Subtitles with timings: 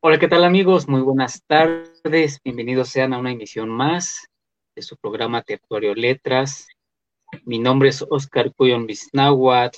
[0.00, 0.86] Hola, ¿qué tal amigos?
[0.86, 2.40] Muy buenas tardes.
[2.44, 4.28] Bienvenidos sean a una emisión más
[4.76, 6.68] de su programa Teatro Letras.
[7.44, 9.74] Mi nombre es Oscar Cuyon Bisnahuat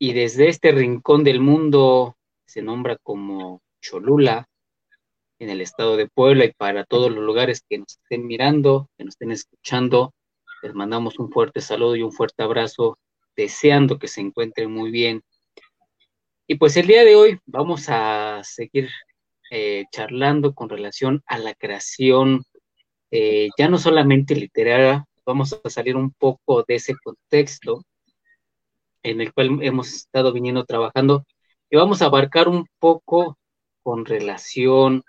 [0.00, 4.48] y desde este rincón del mundo se nombra como Cholula,
[5.38, 9.04] en el estado de Puebla y para todos los lugares que nos estén mirando, que
[9.04, 10.12] nos estén escuchando,
[10.60, 12.98] les mandamos un fuerte saludo y un fuerte abrazo,
[13.36, 15.22] deseando que se encuentren muy bien.
[16.48, 18.90] Y pues el día de hoy vamos a seguir
[19.50, 22.44] eh, charlando con relación a la creación,
[23.10, 27.82] eh, ya no solamente literaria, vamos a salir un poco de ese contexto
[29.02, 31.24] en el cual hemos estado viniendo trabajando
[31.70, 33.38] y vamos a abarcar un poco
[33.82, 35.02] con relación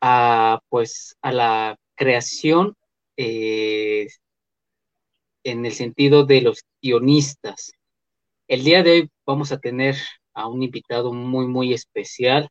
[0.00, 2.74] a pues a la creación
[3.16, 4.08] eh,
[5.44, 7.72] en el sentido de los guionistas.
[8.48, 9.96] El día de hoy vamos a tener
[10.34, 12.48] a un invitado muy muy especial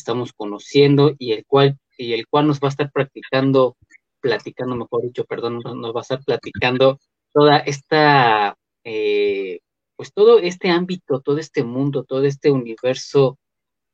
[0.00, 3.76] estamos conociendo y el cual, y el cual nos va a estar practicando,
[4.20, 6.98] platicando, mejor dicho, perdón, nos va a estar platicando
[7.32, 9.60] toda esta, eh,
[9.96, 13.38] pues todo este ámbito, todo este mundo, todo este universo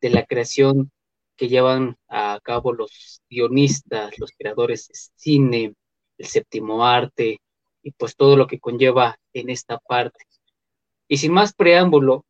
[0.01, 0.91] de la creación
[1.37, 5.75] que llevan a cabo los guionistas, los creadores de cine,
[6.19, 7.41] el séptimo arte
[7.83, 10.25] y pues todo lo que conlleva en esta parte.
[11.09, 12.25] Y sin más preámbulo,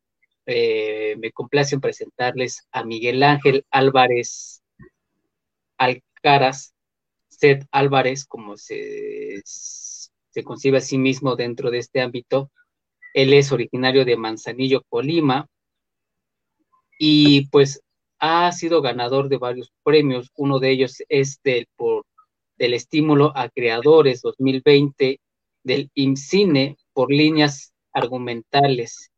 [0.47, 4.63] eh, me complace en presentarles a Miguel Ángel Álvarez
[5.77, 6.73] Alcaraz,
[7.27, 12.49] Seth Álvarez, como se, se concibe a sí mismo dentro de este ámbito.
[13.13, 15.47] Él es originario de Manzanillo, Colima,
[16.97, 17.81] y pues
[18.19, 20.31] ha sido ganador de varios premios.
[20.35, 22.05] Uno de ellos es del, por,
[22.57, 25.19] del estímulo a creadores 2020
[25.63, 29.11] del IMCINE por líneas argumentales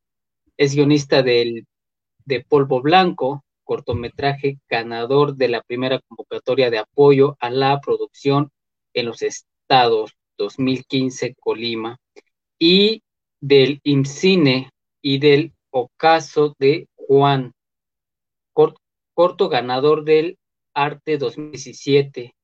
[0.59, 1.65] es guionista del,
[2.25, 8.51] de Polvo Blanco, cortometraje ganador de la primera convocatoria de apoyo a la producción
[8.93, 11.97] en los estados 2015 Colima
[12.59, 13.03] y
[13.39, 14.69] del IMCINE
[15.01, 17.53] y del Ocaso de Juan,
[18.51, 20.37] corto ganador del
[20.73, 22.35] Arte 2017.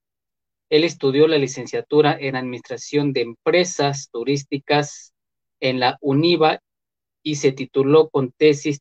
[0.70, 5.14] Él estudió la licenciatura en Administración de Empresas Turísticas
[5.60, 6.62] en la UNIVA
[7.26, 8.80] y se tituló con tesis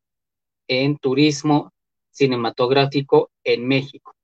[0.68, 1.72] en turismo
[2.10, 4.14] cinematográfico en México.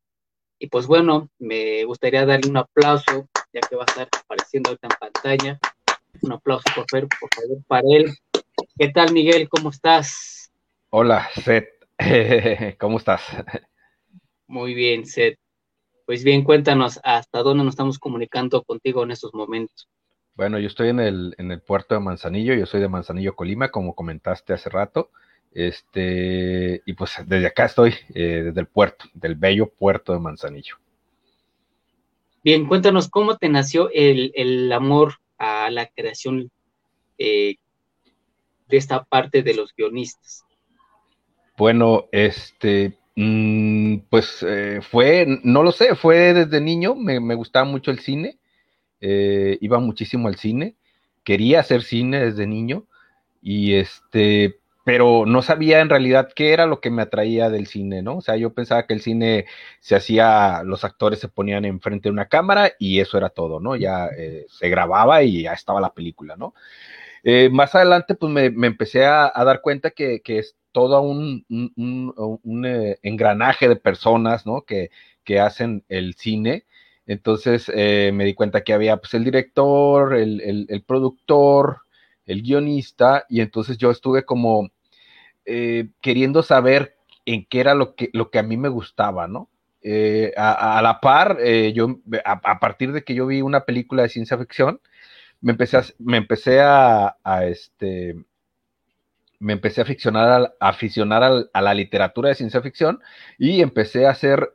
[0.59, 4.89] Y pues bueno, me gustaría darle un aplauso, ya que va a estar apareciendo ahorita
[4.89, 5.59] en pantalla.
[6.21, 8.15] Un aplauso, por favor, por favor, para él.
[8.79, 9.49] ¿Qué tal, Miguel?
[9.49, 10.53] ¿Cómo estás?
[10.91, 11.71] Hola, Seth.
[12.79, 13.23] ¿Cómo estás?
[14.47, 15.39] Muy bien, Seth.
[16.05, 19.89] Pues bien, cuéntanos hasta dónde nos estamos comunicando contigo en estos momentos.
[20.37, 23.71] Bueno, yo estoy en el, en el puerto de Manzanillo, yo soy de Manzanillo, Colima,
[23.71, 25.11] como comentaste hace rato.
[25.53, 30.77] Este, y pues desde acá estoy, eh, desde el puerto, del bello puerto de Manzanillo.
[32.43, 36.51] Bien, cuéntanos cómo te nació el, amor a la creación
[37.19, 37.57] eh,
[38.69, 40.45] de esta parte de los guionistas.
[41.59, 47.67] Bueno, este, mm, pues eh, fue, no lo sé, fue desde niño, me, me gustaba
[47.67, 48.40] mucho el cine.
[49.01, 50.77] Eh, iba muchísimo al cine,
[51.25, 52.85] quería hacer cine desde niño
[53.43, 58.03] y este, pero no sabía en realidad qué era lo que me atraía del cine,
[58.03, 58.17] ¿no?
[58.19, 59.47] O sea, yo pensaba que el cine
[59.81, 63.77] se hacía, los actores se ponían enfrente de una cámara y eso era todo, ¿no?
[63.77, 66.55] Ya eh, se grababa y ya estaba la película, ¿no?
[67.23, 71.45] Eh, más adelante, pues me, empecé a, dar cuenta que, es todo un,
[73.03, 74.63] engranaje de personas, ¿no?
[74.63, 74.91] Que,
[75.25, 76.65] que hacen el cine
[77.11, 81.79] entonces eh, me di cuenta que había pues, el director, el, productor,
[82.25, 84.71] el guionista, y entonces yo estuve como
[85.45, 86.95] eh, queriendo saber
[87.27, 89.51] en qué era lo que, lo que a mí me gustaba, ¿no?
[89.83, 91.39] Eh, a, la par,
[91.75, 94.81] yo, a, partir de que yo vi una película de ciencia ficción,
[95.41, 98.25] me empecé a, me empecé a, este,
[99.41, 103.01] me empecé a aficionar, a, aficionar a, la literatura de ciencia ficción
[103.39, 104.53] y empecé a hacer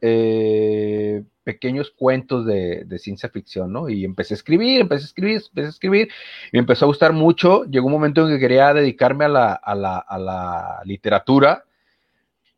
[1.45, 3.87] pequeños cuentos de, ciencia ficción, ¿no?
[3.89, 6.09] Y empecé a escribir, empecé a escribir, empecé a escribir,
[6.51, 7.63] y me empezó a gustar mucho.
[7.65, 11.65] Llegó un momento en que quería dedicarme a la, literatura,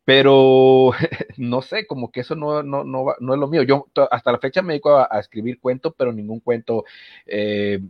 [0.04, 0.92] pero
[1.36, 3.62] no sé, como que eso no, no, es lo mío.
[3.62, 6.84] Yo hasta la fecha me dedico a, escribir cuentos, pero ningún cuento
[7.26, 7.80] eh,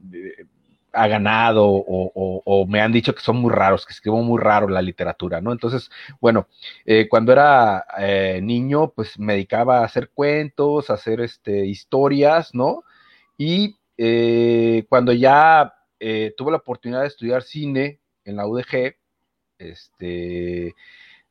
[0.93, 4.82] ha ganado o, me han dicho que son muy raros, que escribo muy raro la
[4.82, 5.52] literatura, ¿no?
[5.52, 5.90] Entonces,
[6.20, 6.49] bueno,
[6.85, 12.55] eh, cuando era eh, niño, pues me dedicaba a hacer cuentos, a hacer este, historias,
[12.55, 12.85] ¿no?
[13.37, 15.75] Y eh, cuando ya
[16.37, 18.96] tuve la oportunidad de estudiar cine en la UDG,
[19.58, 20.75] este,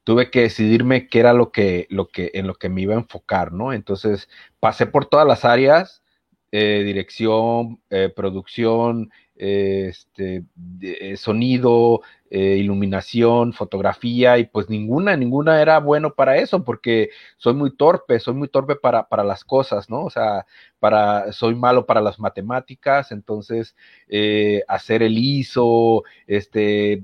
[0.03, 2.99] tuve que decidirme qué era lo que, lo que, en lo que me iba a
[2.99, 3.71] enfocar, ¿no?
[3.71, 6.03] Entonces pasé por todas las áreas,
[6.51, 7.81] dirección,
[8.15, 10.43] producción, este,
[10.81, 17.53] eh, sonido, eh, iluminación, fotografía, y pues ninguna, ninguna era bueno para eso, porque soy
[17.53, 20.03] muy torpe, soy muy torpe para, para las cosas, ¿no?
[20.05, 20.45] O sea,
[20.79, 23.75] para, soy malo para las matemáticas, entonces
[24.07, 27.03] eh, hacer el ISO, este,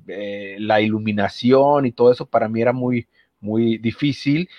[0.59, 3.07] la iluminación y todo eso para mí era muy,
[3.39, 4.50] muy difícil.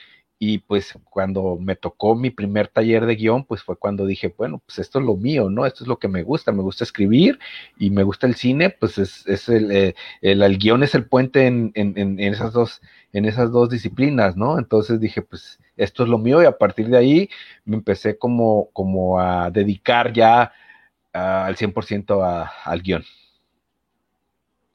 [0.47, 4.61] Y pues cuando me tocó mi primer taller de guion, pues fue cuando dije, bueno,
[4.67, 5.65] pues esto es lo mío, ¿no?
[5.65, 7.39] Esto es lo que me gusta, me gusta escribir
[7.79, 11.73] y me gusta el cine, pues es, el, eh, el, guion es el puente en,
[11.75, 12.83] en, esas dos,
[13.15, 14.59] en esas dos disciplinas, ¿no?
[14.59, 17.31] Entonces dije, pues esto es lo mío y a partir de ahí
[17.65, 20.53] me empecé como, como a dedicar ya
[21.15, 23.03] al 100% al guion.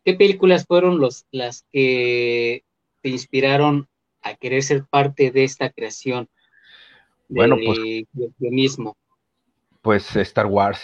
[0.03, 2.63] ¿Qué películas fueron los, las que
[3.03, 3.87] te inspiraron
[4.21, 6.29] a querer ser parte de esta creación
[7.29, 7.79] bueno, pues,
[8.39, 8.97] mismo.
[9.81, 10.81] Pues Star Wars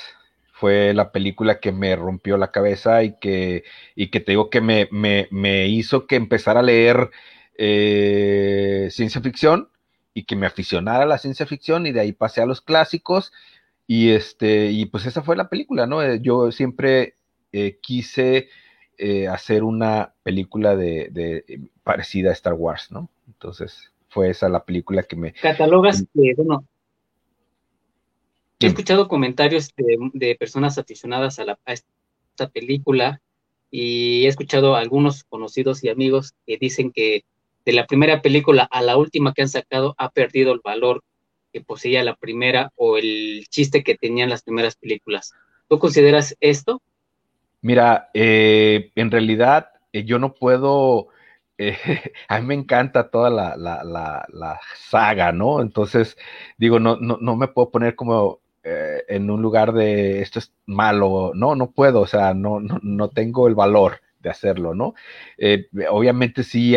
[0.54, 3.64] fue la película que me rompió la cabeza y que,
[3.96, 7.10] y que te digo que me, me, hizo que empezara a leer
[7.58, 9.70] eh, ciencia ficción
[10.14, 13.34] y que me aficionara a la ciencia ficción y de ahí pasé a los clásicos
[13.86, 16.02] y este y pues esa fue la película, ¿no?
[16.02, 17.16] Eh, yo siempre
[17.52, 18.50] eh, quise
[19.30, 23.10] hacer una película de, parecida a Star Wars, ¿no?
[23.28, 25.34] Entonces, fue esa la película que me...
[25.34, 26.66] Catalogas que, bueno,
[28.60, 29.74] he escuchado comentarios
[30.14, 33.22] de, personas aficionadas a, la, esta película
[33.72, 37.26] y he escuchado a algunos conocidos y amigos que dicen que
[37.66, 41.04] de la primera película a la última que han sacado ha perdido el valor
[41.52, 45.34] que poseía la primera o el chiste que tenían las primeras películas.
[45.68, 46.82] ¿Tú consideras esto?
[47.62, 51.08] Mira, eh, en realidad eh, yo no puedo
[51.58, 51.78] eh,
[52.28, 53.84] a mí me encanta toda la, la,
[54.32, 55.62] la, saga, ¿no?
[55.62, 56.18] Entonces,
[56.58, 60.54] digo, no, no, no me puedo poner como eh, en un lugar de esto es
[60.66, 64.96] malo, no, no puedo, o sea, no, no, no tengo el valor de hacerlo, ¿no?
[65.38, 66.76] Eh, obviamente sí,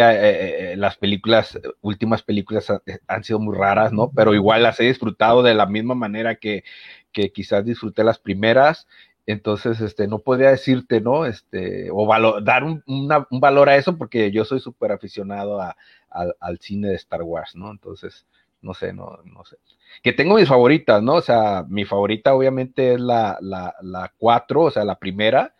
[0.76, 2.70] las películas, últimas películas
[3.06, 4.10] han, sido muy raras, ¿no?
[4.14, 6.64] Pero igual las he disfrutado de la misma manera que,
[7.10, 8.86] que quizás disfruté las primeras
[9.32, 11.26] entonces, este, no podría decirte, ¿no?
[11.26, 12.08] Este, o
[12.40, 12.82] dar un,
[13.30, 17.70] valor a eso porque yo soy súper aficionado al cine de Star Wars, ¿no?
[17.70, 18.24] Entonces,
[18.62, 19.58] no sé, no, no sé.
[20.02, 21.16] Que tengo mis favoritas, ¿no?
[21.16, 25.54] O sea, mi favorita obviamente es la, la, la 4, o sea, la primera,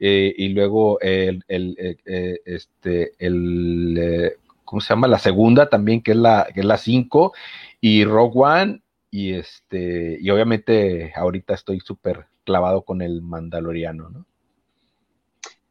[0.00, 4.32] eh, y luego el, el, eh, eh, este, el,
[4.64, 5.06] ¿cómo se llama?
[5.06, 7.32] La segunda también, que es la, que es la 5,
[7.80, 8.82] y Rogue One,
[9.12, 14.26] y este, y obviamente ahorita estoy súper clavado con el mandaloriano, ¿no?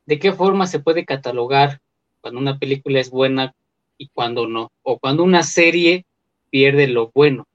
[0.05, 1.79] ¿De qué forma se puede catalogar
[2.21, 3.53] cuando una película es buena
[3.97, 4.71] y cuando no?
[4.83, 6.05] O cuando una serie
[6.49, 7.47] pierde lo bueno.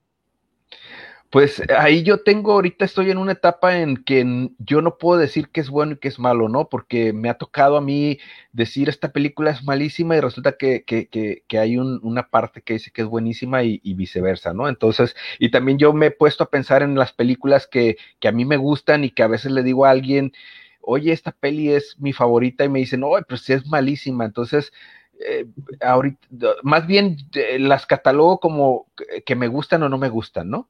[1.30, 5.48] Pues ahí yo tengo, ahorita estoy en una etapa en que yo no puedo decir
[5.50, 6.68] que es bueno y que es malo, ¿no?
[6.68, 8.18] Porque me ha tocado a mí
[8.52, 12.92] decir esta película es malísima y resulta que, que, que, hay una parte que dice
[12.92, 14.68] que es buenísima y, viceversa, ¿no?
[14.68, 18.44] Entonces, y también yo me he puesto a pensar en las películas que, a mí
[18.44, 20.32] me gustan y que a veces le digo a alguien,
[20.80, 24.24] oye, esta peli es mi favorita y me dicen, no, pero si es malísima.
[24.24, 24.72] Entonces,
[25.20, 25.46] eh,
[25.80, 26.18] ahorita,
[26.62, 28.86] más bien eh, las catalogo como
[29.24, 30.68] que me gustan o no me gustan, ¿no?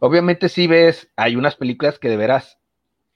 [0.00, 2.58] Obviamente si ves, hay unas películas que de veras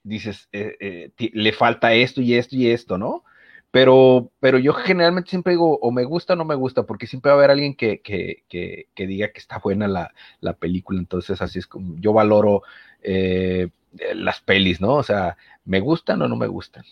[0.05, 0.77] dices, eh,
[1.19, 3.25] eh, le falta esto y esto y esto, ¿no?
[3.71, 7.31] Pero, pero yo generalmente siempre digo, o me gusta o no me gusta, porque siempre
[7.31, 11.01] va a haber alguien que, que, que, diga que está buena la, la, película.
[11.01, 12.63] Entonces, así es como yo valoro
[13.03, 13.71] eh,
[14.15, 14.95] las pelis, ¿no?
[14.95, 16.85] O sea, ¿me gustan o no me gustan?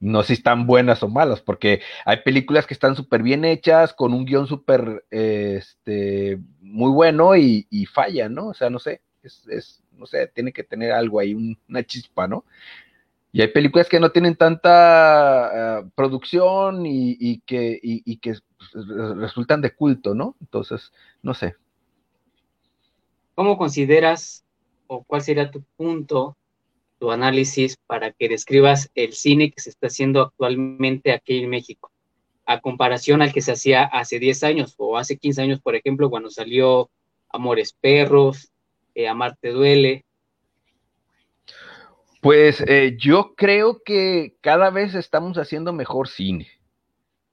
[0.00, 4.14] No si están buenas o malas, porque hay películas que están súper bien hechas, con
[4.14, 8.48] un guion súper, este, muy bueno y, fallan, ¿no?
[8.48, 11.34] O sea, no sé, es, no sé, tiene que tener algo ahí,
[11.68, 12.44] una chispa, ¿no?
[13.32, 19.60] Y hay películas que no tienen tanta ah, producción y, que, y, que pues, resultan
[19.60, 20.34] de culto, ¿no?
[20.40, 20.92] Entonces,
[21.22, 21.54] no sé.
[23.34, 24.44] ¿Cómo consideras
[24.88, 26.36] o cuál sería tu punto
[27.00, 31.90] tu análisis para que describas el cine que se está haciendo actualmente aquí en México,
[32.44, 36.10] a comparación al que se hacía hace 10 años o hace 15 años, por ejemplo,
[36.10, 36.90] cuando salió
[37.30, 38.52] Amores Perros,
[38.94, 40.04] eh, Amarte Duele.
[42.20, 46.48] Pues eh, yo creo que cada vez estamos haciendo mejor cine,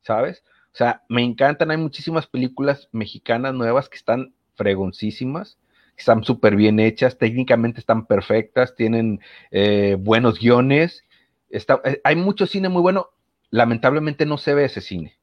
[0.01, 0.43] ¿sabes?
[0.73, 5.57] O sea, me encantan, hay muchísimas películas mexicanas nuevas que están fregoncísimas
[5.97, 9.19] están súper bien hechas, técnicamente están perfectas, tienen
[9.51, 11.03] eh, buenos guiones.
[11.49, 13.09] Está, eh, hay mucho cine muy bueno,
[13.49, 15.17] lamentablemente no se ve ese cine.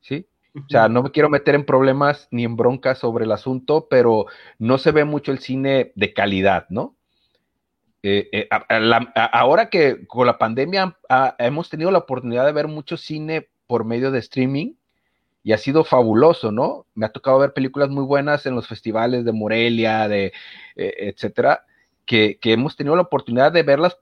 [0.00, 0.26] ¿Sí?
[0.54, 4.24] O sea, no me quiero meter en problemas ni en broncas sobre el asunto, pero
[4.58, 6.96] no se ve mucho el cine de calidad, ¿no?
[8.02, 8.48] Eh, eh,
[9.32, 10.96] ahora que con la pandemia
[11.38, 14.74] hemos tenido la oportunidad de ver mucho cine por medio de streaming
[15.46, 16.86] y ha sido fabuloso, ¿no?
[16.96, 20.32] Me ha tocado ver películas muy buenas en los festivales de Morelia, de
[20.74, 21.64] eh, etcétera,
[22.04, 23.96] que, que, hemos tenido la oportunidad de verlas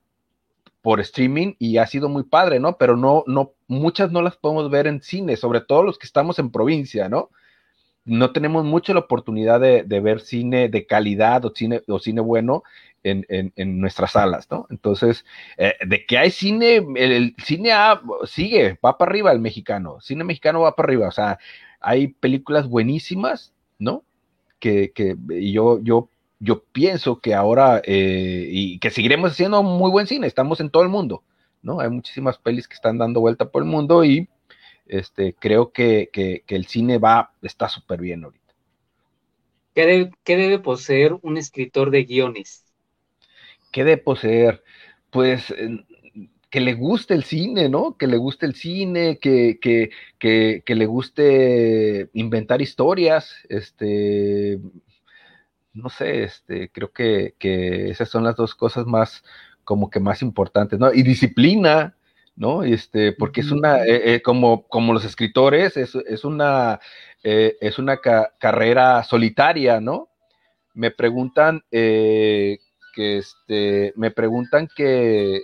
[0.81, 2.79] por streaming y ha sido muy padre, ¿no?
[2.79, 6.39] Pero no, no, muchas no las podemos ver en cine, sobre todo los que estamos
[6.39, 7.29] en provincia, ¿no?
[8.05, 12.63] No tenemos mucho la oportunidad de, ver cine de calidad o cine, o cine bueno
[13.03, 14.67] en, nuestras salas, ¿no?
[14.71, 15.25] Entonces,
[15.57, 17.71] eh, de que hay cine, el, cine
[18.27, 21.39] sigue, va para arriba el mexicano, cine mexicano va para arriba, o sea,
[21.81, 24.05] hay películas buenísimas, ¿no?
[24.59, 25.17] Que, que
[25.53, 26.09] yo, yo
[26.45, 30.83] yo pienso que ahora, eh, y que seguiremos haciendo muy buen cine, estamos en todo
[30.83, 31.23] el mundo,
[31.63, 31.81] ¿no?
[31.81, 34.29] Hay muchísimas pelis que están dando vuelta por el mundo y
[34.95, 36.11] este, creo que,
[36.47, 38.43] el cine va, está súper bien ahorita.
[39.75, 42.65] ¿Qué debe, poseer un escritor de guiones?
[43.73, 44.63] ¿Qué debe poseer?
[45.11, 45.53] Pues
[46.51, 47.97] que le guste el cine, ¿no?
[47.97, 49.91] Que le guste el cine, que, que,
[50.65, 54.61] que le guste inventar historias, este,
[55.75, 57.35] no sé, este, creo que,
[57.91, 59.25] esas son las dos cosas más,
[59.65, 60.93] como que más importantes, ¿no?
[60.93, 61.97] Y disciplina,
[62.37, 62.63] ¿no?
[62.63, 66.81] Este, porque es una, eh, eh, como, como los escritores, es, una,
[67.23, 70.09] eh, es una carrera solitaria, ¿no?
[70.75, 72.59] Me preguntan que,
[72.97, 75.43] este, me preguntan que,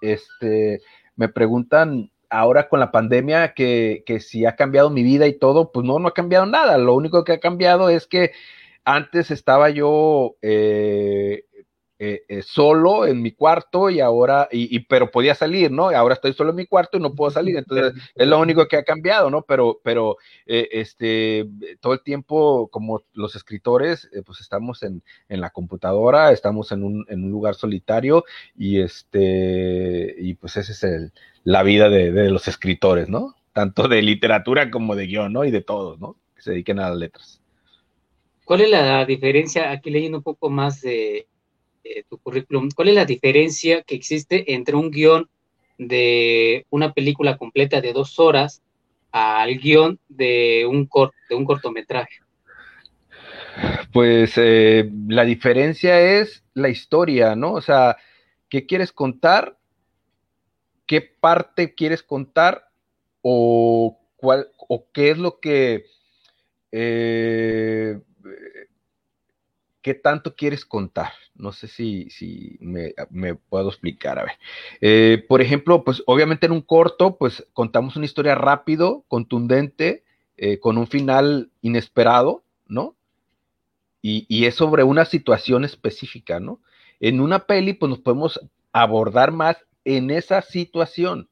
[0.00, 0.80] este,
[1.16, 5.72] me preguntan ahora con la pandemia que, que si ha cambiado mi vida y todo,
[5.72, 6.78] pues no, no ha cambiado nada.
[6.78, 8.32] Lo único que ha cambiado es que
[8.84, 11.45] antes estaba yo eh,
[11.98, 15.88] eh, eh, solo en mi cuarto y ahora, y, pero podía salir, ¿no?
[15.88, 18.76] Ahora estoy solo en mi cuarto y no puedo salir, entonces es lo único que
[18.76, 19.42] ha cambiado, ¿no?
[19.42, 21.48] Pero, pero este,
[21.80, 27.54] todo el tiempo, como los escritores, pues estamos en, la computadora, estamos en un, lugar
[27.54, 28.24] solitario
[28.54, 31.12] y este, y pues esa es el,
[31.44, 33.36] la vida de, de los escritores, ¿no?
[33.54, 35.44] Tanto de literatura como de guion, ¿no?
[35.46, 36.16] Y de todos, ¿no?
[36.34, 37.40] Que se dediquen a las letras.
[38.44, 41.26] ¿Cuál es la diferencia, aquí leyendo un poco más de,
[42.08, 45.28] tu currículum, cuál es la diferencia que existe entre un guion
[45.78, 48.62] de una película completa de dos horas
[49.12, 50.88] al guion de un,
[51.28, 52.20] de un cortometraje?
[53.92, 57.52] Pues eh, la diferencia es la historia, ¿no?
[57.52, 57.96] O sea,
[58.48, 59.56] ¿qué quieres contar?
[60.86, 62.68] ¿Qué parte quieres contar?
[63.22, 65.86] ¿O, cuál, o qué es lo que
[66.72, 67.98] eh,
[69.86, 71.12] ¿qué tanto quieres contar?
[71.36, 74.18] No sé si, me, puedo explicar.
[74.18, 74.32] A ver,
[74.80, 80.02] eh, por ejemplo, pues obviamente en un corto, pues contamos una historia rápido, contundente,
[80.38, 82.96] eh, con un final inesperado, ¿no?
[84.02, 86.60] Y, es sobre una situación específica, ¿no?
[86.98, 88.40] En una peli, pues nos podemos
[88.72, 91.28] abordar más en esa situación,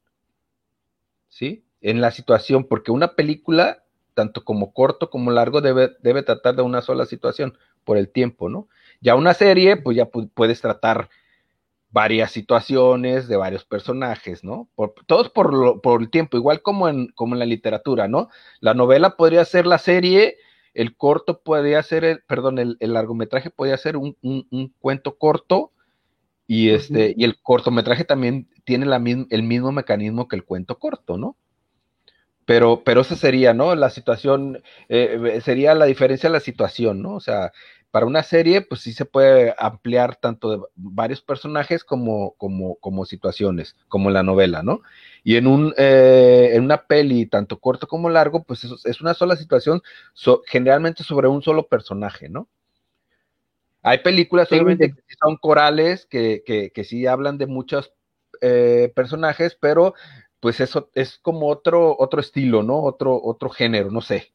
[1.27, 1.65] ¿sí?
[1.81, 3.83] En la situación, porque una película,
[4.13, 8.49] tanto como corto como largo, debe, debe tratar de una sola situación por el tiempo,
[8.49, 8.67] ¿no?
[8.99, 11.09] Ya una serie, pues ya puedes tratar
[11.95, 14.67] varias situaciones de varios personajes, ¿no?
[15.05, 18.27] todos por, por, el tiempo, igual como en, como en la literatura, ¿no?
[18.59, 20.35] La novela podría ser la serie,
[20.73, 24.17] el corto podría ser, el, perdón, el, largometraje podría ser un,
[24.79, 25.71] cuento corto
[26.47, 31.17] y, este, y el cortometraje también tiene la, el mismo mecanismo que el cuento corto,
[31.17, 31.37] ¿no?
[32.45, 33.73] Pero, pero esa sería, ¿no?
[33.73, 37.15] La situación, eh, sería la diferencia de la situación, ¿no?
[37.15, 37.53] O sea,
[37.95, 43.05] para una serie, pues sí se puede ampliar tanto de varios personajes como, como, como
[43.05, 44.81] situaciones, como la novela, ¿no?
[45.23, 49.37] Y en, un, eh, en una peli, tanto corto como largo, pues es, una sola
[49.37, 49.81] situación,
[50.45, 52.49] generalmente sobre un solo personaje, ¿no?
[53.81, 57.93] Hay películas, obviamente, que son corales, que, que, sí hablan de muchos
[58.41, 59.93] eh, personajes, pero
[60.41, 62.83] pues eso es como otro, otro estilo, ¿no?
[62.83, 64.33] Otro, otro género, no sé.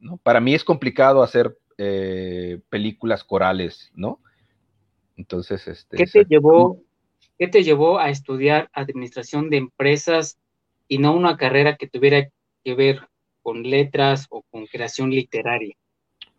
[0.00, 0.16] ¿no?
[0.16, 4.20] Para mí es complicado hacer eh, películas corales, ¿no?
[5.16, 5.96] Entonces, este...
[5.96, 6.82] ¿Qué te, llevó,
[7.38, 10.38] ¿Qué te llevó a estudiar administración de empresas
[10.88, 12.28] y no una carrera que tuviera
[12.62, 13.08] que ver
[13.42, 15.74] con letras o con creación literaria?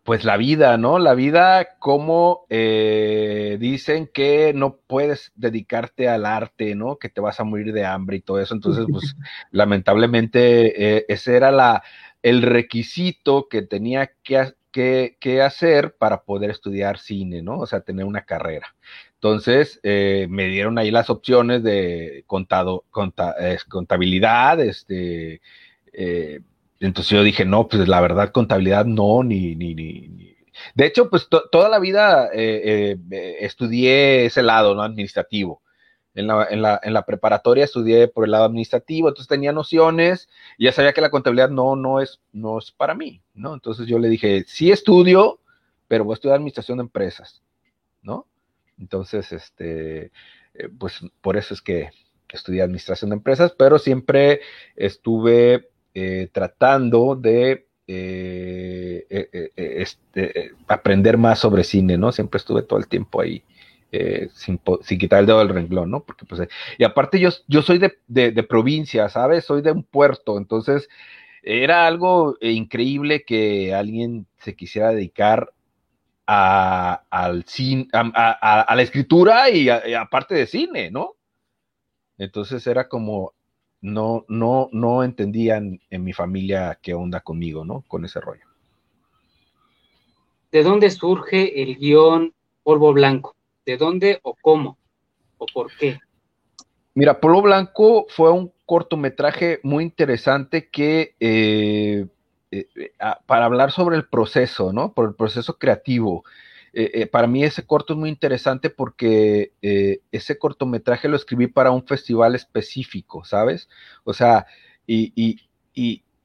[0.04, 0.98] Pues la vida, ¿no?
[0.98, 6.96] La vida, como eh, dicen que no puedes dedicarte al arte, ¿no?
[6.96, 8.54] Que te vas a morir de hambre y todo eso.
[8.54, 9.16] Entonces, pues
[9.52, 11.84] lamentablemente eh, ese era la,
[12.22, 17.58] el requisito que tenía que, qué, hacer para poder estudiar cine, ¿no?
[17.60, 18.74] O sea, tener una carrera.
[19.14, 25.40] Entonces, eh, me dieron ahí las opciones de contado, contabilidad, este,
[25.92, 26.40] eh,
[26.80, 30.36] entonces yo dije, no, pues la verdad, contabilidad no, ni, ni, ni.
[30.74, 32.96] De hecho, pues toda la vida eh,
[33.40, 34.82] estudié ese lado, ¿no?
[34.82, 35.61] Administrativo.
[36.14, 40.28] En la, en, la, en la, preparatoria estudié por el lado administrativo, entonces tenía nociones
[40.58, 43.54] y ya sabía que la contabilidad no, no, es, no es para mí, ¿no?
[43.54, 45.40] Entonces yo le dije, sí estudio,
[45.88, 47.42] pero voy a estudiar administración de empresas,
[48.02, 48.26] ¿no?
[48.78, 50.12] Entonces, este,
[50.54, 51.90] eh, pues por eso es que
[52.30, 54.40] estudié administración de empresas, pero siempre
[54.76, 59.06] estuve eh, tratando de eh,
[59.56, 62.12] este, aprender más sobre cine, ¿no?
[62.12, 63.42] Siempre estuve todo el tiempo ahí.
[64.32, 64.58] Sin,
[64.98, 66.00] quitar el dedo del renglón, ¿no?
[66.00, 69.44] Porque pues, y aparte yo, soy de, provincia, ¿sabes?
[69.44, 70.88] Soy de un puerto, entonces
[71.42, 75.52] era algo increíble que alguien se quisiera dedicar
[76.26, 81.14] a, al cine, a, la escritura y, aparte de cine, ¿no?
[82.16, 83.34] Entonces era como,
[83.82, 87.84] no, no, no entendían en mi familia qué onda conmigo, ¿no?
[87.88, 88.46] Con ese rollo.
[90.50, 92.32] ¿De dónde surge el guion
[92.62, 93.34] Polvo Blanco?
[93.64, 94.78] ¿De dónde o cómo?
[95.38, 95.98] ¿O por qué?
[96.94, 102.06] Mira, Polvo Blanco fue un cortometraje muy interesante que eh,
[102.50, 102.92] eh, eh,
[103.26, 104.92] para hablar sobre el proceso, ¿no?
[104.92, 106.24] Por el proceso creativo.
[107.10, 109.52] Para mí ese corto es muy interesante porque
[110.10, 113.68] ese cortometraje lo escribí para un festival específico, ¿sabes?
[114.04, 114.46] O sea,
[114.86, 115.38] y,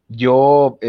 [0.08, 0.80] yo,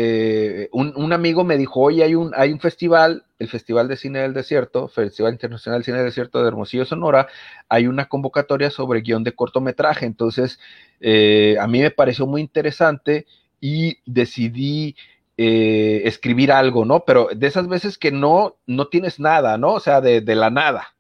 [0.72, 4.34] un, amigo me dijo, oye, hay un, hay un festival, el Festival de Cine del
[4.34, 7.28] Desierto, Festival Internacional de Cine del Desierto de Hermosillo, Sonora,
[7.68, 10.06] hay una convocatoria sobre guion de cortometraje.
[10.06, 10.58] Entonces,
[11.00, 13.26] a mí me pareció muy interesante
[13.60, 14.94] y decidí
[15.40, 17.04] eh, escribir algo, ¿no?
[17.04, 19.75] Pero de esas veces que no, no tienes nada, ¿no?
[19.75, 20.96] O sea, de, la nada,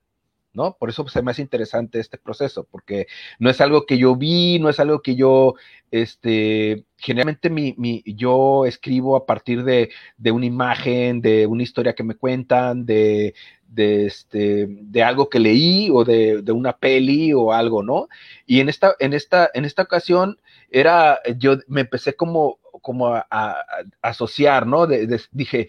[0.52, 0.76] ¿no?
[0.78, 3.06] Por eso se me hace interesante este proceso, porque
[3.38, 5.54] no es algo que yo vi, no es algo que yo,
[5.90, 11.94] este, generalmente mi, mi, yo escribo a partir de, de, una imagen, de una historia
[11.94, 13.34] que me cuentan, de,
[13.68, 18.08] de, este, de algo que leí o de, de, una peli o algo, ¿no?
[18.46, 23.56] Y en esta, en esta, en esta ocasión era, yo me empecé como como a,
[24.02, 24.86] asociar, ¿no?
[25.32, 25.68] dije,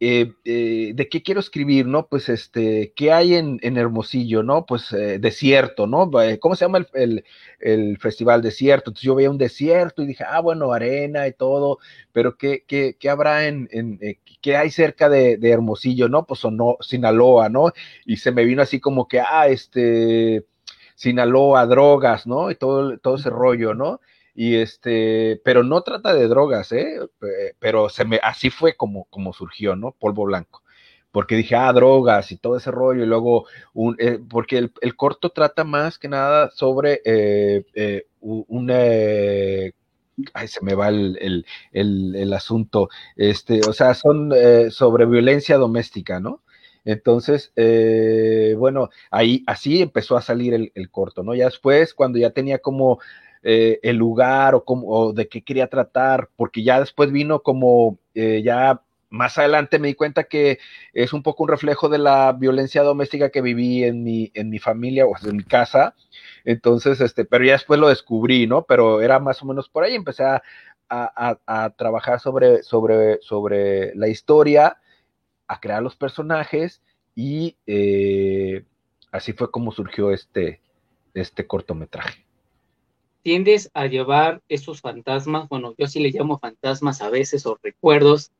[0.00, 2.06] eh, eh, ¿de qué quiero escribir, no?
[2.06, 4.64] Pues, este, ¿qué hay en, Hermosillo, no?
[4.64, 6.08] Pues, eh, desierto, ¿no?
[6.40, 8.90] ¿Cómo se llama el, festival desierto?
[8.90, 11.78] Entonces yo veía un desierto y dije, ah, bueno, arena y todo,
[12.12, 13.98] pero ¿qué, qué, qué habrá en, en
[14.40, 16.26] qué hay cerca de, Hermosillo, no?
[16.26, 17.72] Pues, o no, Sinaloa, ¿no?
[18.06, 20.44] Y se me vino así como que, ah, este,
[20.94, 22.50] Sinaloa, drogas, ¿no?
[22.52, 24.00] Y todo, todo ese rollo, ¿no?
[24.40, 27.00] Y este, pero no trata de drogas, ¿eh?
[27.58, 29.96] Pero se me, así fue como, como surgió, ¿no?
[29.98, 30.62] Polvo blanco.
[31.10, 35.30] Porque dije, ah, drogas y todo ese rollo, y luego, un, eh, porque el, corto
[35.30, 39.72] trata más que nada sobre eh, eh un, ay,
[40.46, 44.32] se me va el, el, asunto, este, o sea, son
[44.70, 46.42] sobre violencia doméstica, ¿no?
[46.84, 47.52] Entonces,
[48.56, 51.34] bueno, ahí así empezó a salir el, el, corto, ¿no?
[51.34, 53.00] Ya después, cuando ya tenía como
[53.42, 58.42] eh, el lugar o, cómo, de qué quería tratar, porque ya después vino como eh,
[58.44, 60.58] ya más adelante me di cuenta que
[60.92, 64.58] es un poco un reflejo de la violencia doméstica que viví en mi, en mi
[64.58, 65.94] familia o en mi casa.
[66.44, 68.64] Entonces, este, pero ya después lo descubrí, ¿no?
[68.64, 70.42] Pero era más o menos por ahí, empecé a,
[70.90, 74.78] a, trabajar sobre, sobre, sobre la historia,
[75.46, 76.82] a crear los personajes
[77.14, 78.64] y eh,
[79.12, 80.60] así fue como surgió este,
[81.14, 82.27] este cortometraje
[83.22, 88.30] tiendes a llevar esos fantasmas, bueno, yo sí le llamo fantasmas a veces o recuerdos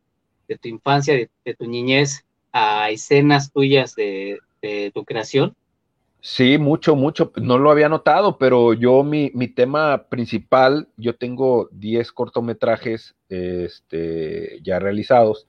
[0.48, 4.40] de tu infancia, de, tu niñez, a escenas tuyas de,
[4.94, 5.54] tu creación?
[6.20, 7.32] Sí, mucho, mucho.
[7.36, 14.78] No lo había notado, pero yo mi, tema principal, yo tengo 10 cortometrajes este, ya
[14.78, 15.46] realizados.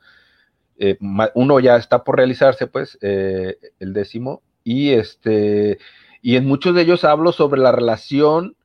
[0.78, 0.98] Eh,
[1.34, 4.42] uno ya está por realizarse, pues, eh, el décimo.
[4.64, 5.80] Y este,
[6.22, 8.56] y en muchos de ellos hablo sobre la relación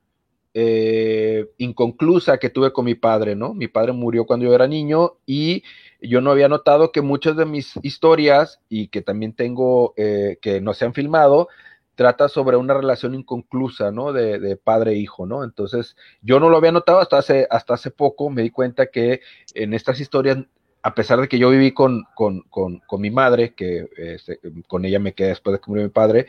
[0.54, 3.54] eh, inconclusa que tuve con mi padre, ¿no?
[3.54, 5.64] Mi padre murió cuando yo era niño y
[6.00, 10.60] yo no había notado que muchas de mis historias y que también tengo eh, que
[10.60, 11.48] no se han filmado,
[11.96, 14.12] trata sobre una relación inconclusa, ¿no?
[14.12, 15.42] De, padre e hijo, ¿no?
[15.42, 19.22] Entonces, yo no lo había notado hasta hace, hasta hace poco, me di cuenta que
[19.54, 20.38] en estas historias,
[20.82, 24.38] a pesar de que yo viví con, con, con, con mi madre, que este,
[24.68, 26.26] con ella me quedé después de que murió mi padre,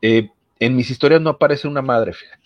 [0.00, 2.41] eh, en mis historias no aparece una madre, fíjate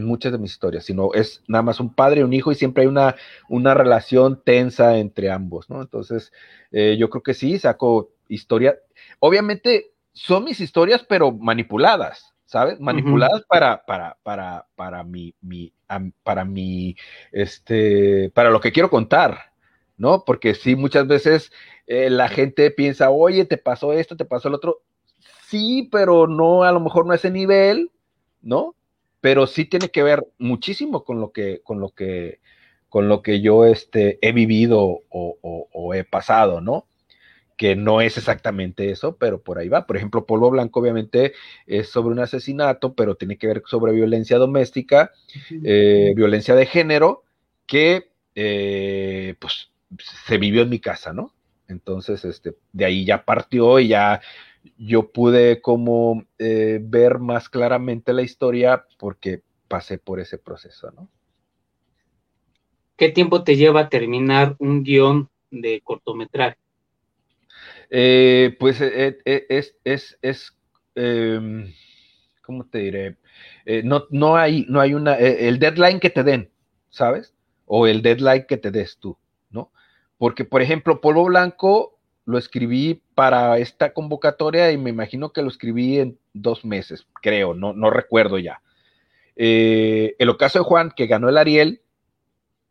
[0.00, 2.56] en muchas de mis historias, sino es nada más un padre y un hijo y
[2.56, 3.14] siempre hay una,
[3.48, 5.80] una relación tensa entre ambos, ¿no?
[5.80, 6.32] Entonces,
[6.72, 8.78] eh, yo creo que sí, saco historia.
[9.18, 12.80] Obviamente son mis historias, pero manipuladas, ¿sabes?
[12.80, 15.72] Manipuladas para, para, para, para mi, mi,
[16.22, 16.96] para mi,
[17.32, 19.52] este, para lo que quiero contar,
[19.96, 20.24] ¿no?
[20.24, 21.52] Porque sí, muchas veces
[21.86, 24.82] eh, la gente piensa, oye, te pasó esto, te pasó el otro.
[25.46, 27.90] Sí, pero no, a lo mejor no a ese nivel,
[28.40, 28.74] ¿no?
[29.20, 32.40] Pero sí tiene que ver muchísimo con lo que, con lo que,
[32.88, 36.86] con lo que yo este, he vivido o he pasado, ¿no?
[37.60, 39.86] que no es exactamente eso, pero por ahí va.
[39.86, 41.34] Por ejemplo, Polvo Blanco obviamente
[41.66, 45.12] es sobre un asesinato, pero tiene que ver sobre violencia doméstica,
[45.62, 47.22] eh, violencia de género,
[47.66, 51.34] que eh, pues se vivió en mi casa, ¿no?
[51.68, 54.22] Entonces, este, de ahí ya partió y ya
[54.76, 61.08] yo pude como eh, ver más claramente la historia porque pasé por ese proceso, ¿no?
[62.96, 66.58] ¿Qué tiempo te lleva terminar un guion de cortometraje?
[67.88, 70.56] Eh, pues eh, es, es, es
[70.94, 71.72] em,
[72.42, 73.16] ¿cómo te diré?
[73.84, 76.50] no, no, hay, no hay una, el deadline que te den,
[76.90, 77.34] ¿sabes?
[77.64, 79.16] O el deadline que te des tú,
[79.50, 79.72] ¿no?
[80.18, 81.99] Porque, por ejemplo, Polvo Blanco
[82.30, 87.54] lo escribí para esta convocatoria y me imagino que lo escribí en dos meses, creo,
[87.54, 88.62] no, no recuerdo ya.
[89.36, 91.82] el ocaso de Juan, que ganó el Ariel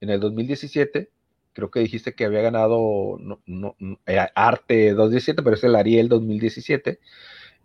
[0.01, 1.09] en el 2017,
[1.53, 6.99] creo que dijiste que había ganado no, eh, Arte 2017, pero es el Ariel 2017.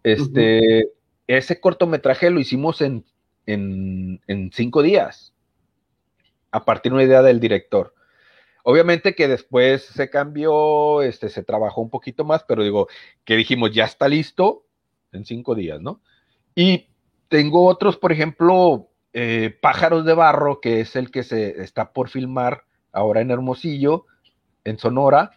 [0.02, 0.88] Este,
[1.26, 3.04] Ese cortometraje lo hicimos en,
[4.52, 5.32] cinco días,
[6.50, 7.94] a partir de una idea del director.
[8.66, 12.88] Obviamente que después se cambió, este, se trabajó un poquito más, pero digo,
[13.24, 14.64] que dijimos, ya está listo
[15.12, 16.00] en cinco días, ¿no?
[16.54, 16.88] Y
[17.28, 22.08] tengo otros, por ejemplo, eh, Pájaros de Barro, que es el que se está por
[22.08, 24.06] filmar ahora en Hermosillo,
[24.64, 25.32] en Sonora.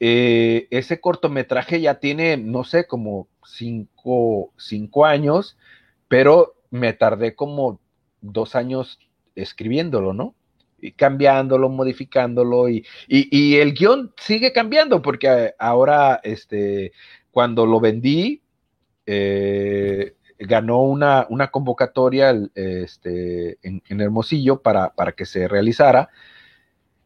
[0.00, 5.58] Eh, ese cortometraje ya tiene, no sé, como cinco, años,
[6.08, 7.80] pero me tardé como
[8.22, 8.98] dos años
[9.34, 10.34] escribiéndolo, ¿no?
[10.82, 16.92] Y cambiándolo, modificándolo, y, el guion sigue cambiando, porque ahora, este,
[17.30, 18.42] cuando lo vendí,
[19.06, 26.10] eh, ganó una, convocatoria este, en, Hermosillo para, para, que se realizara.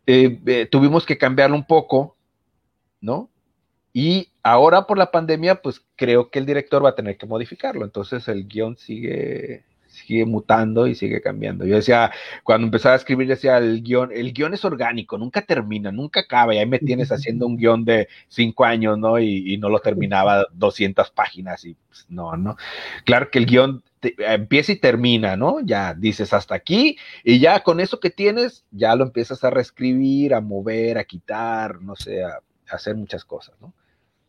[0.06, 2.16] Eh, eh, tuvimos que cambiarlo un poco,
[3.00, 3.30] ¿no?
[3.92, 7.84] Y ahora por la pandemia, pues creo que el director va a tener que modificarlo.
[7.84, 9.64] Entonces el guion sigue,
[9.96, 11.64] sigue mutando y sigue cambiando.
[11.64, 12.12] Yo decía,
[12.44, 16.54] cuando empezaba a escribir, decía, el guion, el guion es orgánico, nunca termina, nunca acaba.
[16.54, 19.18] Y ahí me tienes haciendo un guion de cinco años, ¿no?
[19.18, 22.56] Y, no lo terminaba 200 páginas y pues, no, ¿no?
[23.04, 23.82] Claro que el guion
[24.18, 25.60] empieza y termina, ¿no?
[25.60, 30.34] Ya dices hasta aquí y ya con eso que tienes, ya lo empiezas a reescribir,
[30.34, 33.72] a mover, a quitar, no sé, a, hacer muchas cosas, ¿no?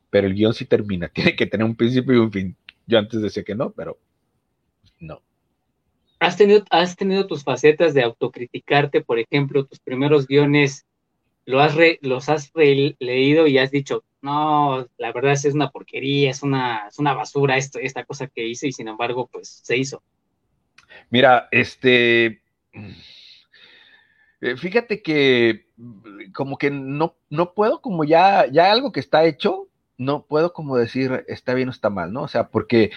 [0.09, 2.55] Pero el guion sí termina, tiene que tener un principio y un fin.
[2.85, 3.99] Yo antes decía que no, pero
[4.99, 5.21] no.
[6.19, 10.85] ¿Has tenido, has tenido tus facetas de autocriticarte, por ejemplo, tus primeros guiones,
[11.45, 16.29] lo has los has leído y has dicho, no, la verdad es, es una porquería,
[16.29, 19.77] es una, es una basura esto, esta cosa que hice y sin embargo, pues se
[19.77, 20.03] hizo.
[21.09, 22.41] Mira, este,
[24.41, 25.67] eh, fíjate que
[26.33, 30.77] como que no, no puedo, como ya, ya algo que está hecho, no puedo como
[30.77, 32.23] decir está bien o está mal, ¿no?
[32.23, 32.91] O sea, porque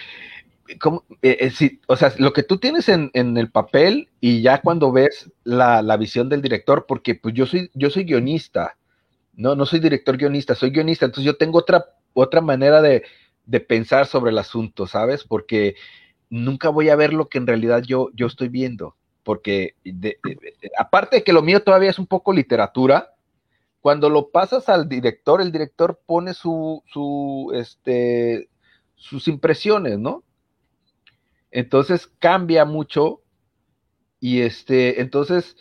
[1.21, 5.31] eh, eh, o sea, lo que tú tienes en, el papel y ya cuando ves
[5.43, 8.77] la, visión del director, porque pues yo soy, yo soy guionista,
[9.33, 13.03] no, no soy director guionista, soy guionista, entonces yo tengo otra, otra manera de,
[13.67, 15.25] pensar sobre el asunto, ¿sabes?
[15.25, 15.75] Porque
[16.29, 19.75] nunca voy a ver lo que en realidad yo, yo estoy viendo, porque
[20.77, 23.13] aparte de que lo mío todavía es un poco literatura,
[23.81, 28.47] cuando lo pasas al director, el director pone su, su, este,
[28.95, 30.23] sus impresiones, ¿no?
[31.51, 33.21] Entonces cambia mucho
[34.19, 35.57] y este, entonces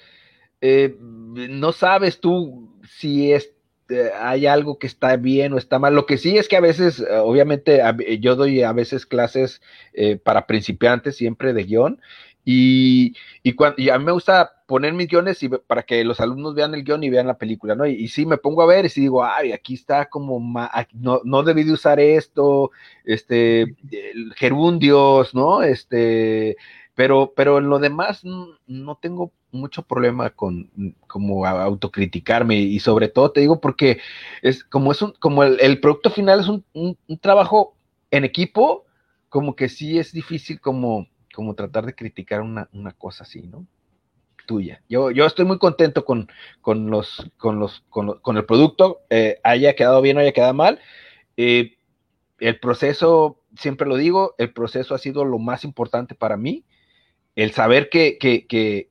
[0.61, 3.53] eh, no sabes tú si es
[3.91, 5.95] este, hay algo que está bien o está mal.
[5.95, 7.83] Lo que sí es que a veces, eh, obviamente,
[8.21, 9.61] yo doy a veces clases
[9.93, 12.01] eh, para principiantes siempre de guion.
[12.53, 16.57] Y, y, cuando, a mí me gusta poner mis guiones y, para que los alumnos
[16.57, 17.87] vean el guion y vean la película, ¿no?
[17.87, 20.41] Y, y sí, me pongo a ver y sí digo, ay, aquí está como,
[20.93, 22.73] no, no debí de usar esto,
[23.05, 23.77] este,
[24.35, 25.63] gerundios, ¿no?
[25.63, 26.57] Este,
[26.97, 30.71] pero, pero en lo demás no tengo mucho problema con
[31.07, 34.01] como autocriticarme y sobre todo te digo porque
[34.43, 36.65] es como es un, como el, producto final es un,
[37.21, 37.75] trabajo
[38.11, 38.87] en equipo,
[39.29, 43.67] como que sí es difícil como, como tratar de criticar una, cosa así, ¿no?
[44.47, 44.83] Tuya.
[44.89, 46.29] Yo, yo estoy muy contento con,
[46.61, 50.81] con los, con los, con, el producto, eh, haya quedado bien o haya quedado mal.
[51.37, 51.77] Eh,
[52.39, 56.65] el proceso, siempre lo digo, el proceso ha sido lo más importante para mí
[57.37, 58.19] el saber que,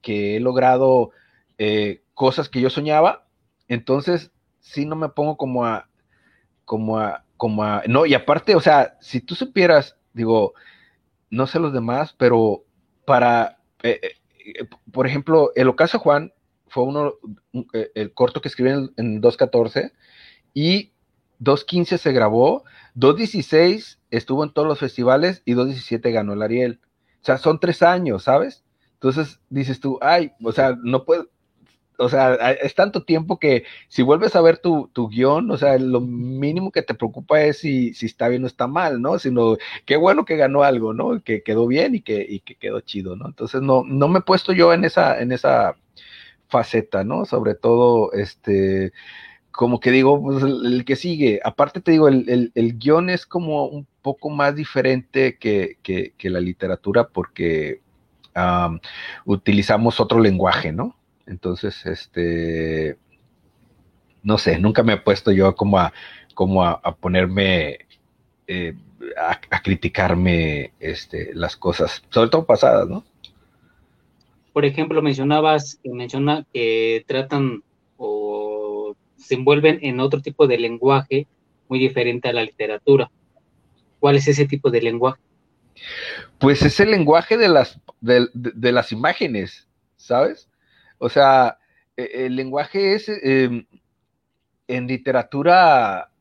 [0.02, 1.12] he logrado
[1.58, 3.28] eh, cosas que yo soñaba,
[3.67, 5.88] entonces sí no me pongo como a,
[6.65, 10.54] como a, como a, no, y aparte, o sea, si tú supieras, digo,
[11.29, 12.63] no sé los demás, pero
[13.05, 16.33] para, eh, eh, por ejemplo, el ocaso Juan
[16.67, 17.13] fue uno,
[17.73, 19.91] eh, el corto que escribí en, en 2.14
[20.53, 20.91] y
[21.39, 22.63] 2.15 se grabó,
[22.95, 26.79] 2.16 estuvo en todos los festivales y 2.17 ganó el Ariel.
[27.21, 28.63] O sea, son tres años, ¿sabes?
[28.93, 31.29] Entonces dices tú, ay, o sea, no puedo,
[31.99, 35.77] o sea, es tanto tiempo que si vuelves a ver tu, tu guion, o sea,
[35.77, 39.19] lo mínimo que te preocupa es si, si, está bien o está mal, ¿no?
[39.19, 41.21] Sino qué bueno que ganó algo, ¿no?
[41.21, 43.27] Que quedó bien y que, y que quedó chido, ¿no?
[43.27, 45.75] Entonces no, no me he puesto yo en esa, en esa
[46.47, 47.25] faceta, ¿no?
[47.25, 48.93] Sobre todo, este,
[49.51, 53.65] como que digo, pues el, que sigue, aparte te digo, el, el, guion es como
[53.67, 57.81] un poco más diferente que, que, que la literatura porque
[59.25, 60.95] utilizamos otro lenguaje, ¿no?
[61.29, 62.97] Entonces, este,
[64.23, 65.93] no sé, nunca me he puesto yo como a,
[66.33, 67.85] como a, a ponerme,
[68.47, 68.73] eh,
[69.15, 73.03] a, a, criticarme este, las cosas, sobre todo pasadas, ¿no?
[74.53, 77.63] Por ejemplo, mencionabas, menciona que tratan
[77.97, 81.27] o se envuelven en otro tipo de lenguaje
[81.67, 83.11] muy diferente a la literatura.
[83.99, 85.21] ¿Cuál es ese tipo de lenguaje?
[86.39, 90.48] Pues es el lenguaje de las, de, de, de las imágenes, ¿sabes?
[90.99, 91.57] O sea,
[91.97, 93.65] e, el lenguaje es eh,
[94.67, 96.12] en literatura,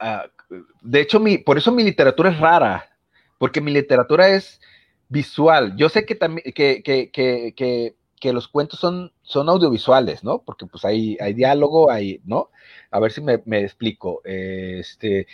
[0.00, 2.96] uh, de hecho, por eso mi literatura es rara,
[3.38, 4.60] porque mi literatura es
[5.08, 5.74] visual.
[5.76, 10.42] Yo sé que también que, que, que, que, los cuentos son, son audiovisuales, ¿no?
[10.42, 12.50] Porque pues hay, hay diálogo, hay, ¿no?
[12.90, 14.20] A ver si me, me explico.
[14.24, 15.26] Este,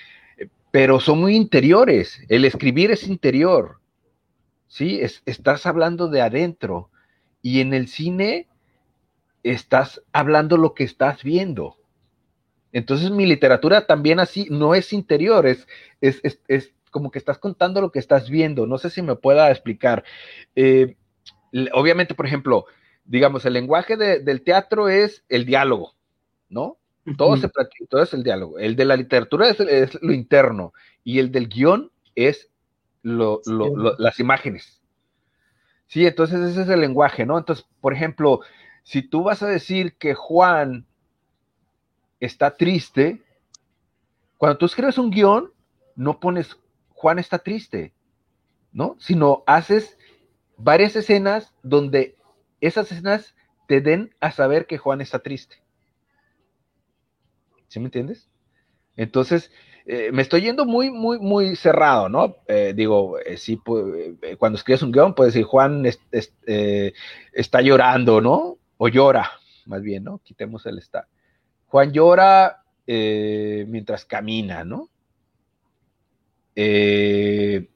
[0.70, 2.20] pero son muy interiores.
[2.28, 3.80] El escribir es interior.
[4.68, 5.00] ¿Sí?
[5.00, 6.90] Es, estás hablando de adentro.
[7.42, 8.48] Y en el cine
[9.50, 11.76] estás hablando lo que estás viendo.
[12.72, 15.66] Entonces mi literatura también así no es interior, es,
[16.00, 18.66] es, es, es como que estás contando lo que estás viendo.
[18.66, 20.04] No sé si me pueda explicar.
[20.54, 20.96] Eh,
[21.72, 22.66] obviamente, por ejemplo,
[23.04, 25.94] digamos, el lenguaje de, del teatro es el diálogo,
[26.48, 26.78] ¿no?
[27.16, 27.48] Todo, se
[27.88, 28.58] todo es el diálogo.
[28.58, 30.72] El de la literatura es, es lo interno
[31.04, 32.50] y el del guion es
[33.02, 34.82] lo, lo, lo, las imágenes.
[35.86, 37.38] Sí, entonces ese es el lenguaje, ¿no?
[37.38, 38.40] Entonces, por ejemplo,
[38.86, 40.86] si tú vas a decir que Juan
[42.20, 43.20] está triste,
[44.38, 45.52] cuando tú escribes un guion,
[45.96, 46.56] no pones
[46.90, 47.92] Juan está triste,
[48.70, 48.94] ¿no?
[49.00, 49.98] Sino haces
[50.56, 52.14] varias escenas donde
[52.60, 53.34] esas escenas
[53.66, 55.56] te den a saber que Juan está triste.
[57.66, 58.28] ¿Sí me entiendes?
[58.94, 59.50] Entonces,
[59.84, 62.36] eh, me estoy yendo muy, muy, muy cerrado, ¿no?
[62.46, 63.60] Eh, digo, eh, sí,
[64.38, 66.32] cuando escribes un guion, puedes decir, Juan es, es,
[67.32, 68.55] está llorando, ¿no?
[68.78, 69.30] O llora,
[69.66, 70.18] más bien, ¿no?
[70.18, 71.08] Quitemos el está.
[71.66, 74.88] Juan llora eh, mientras camina, ¿no?
[76.54, 77.68] Eh,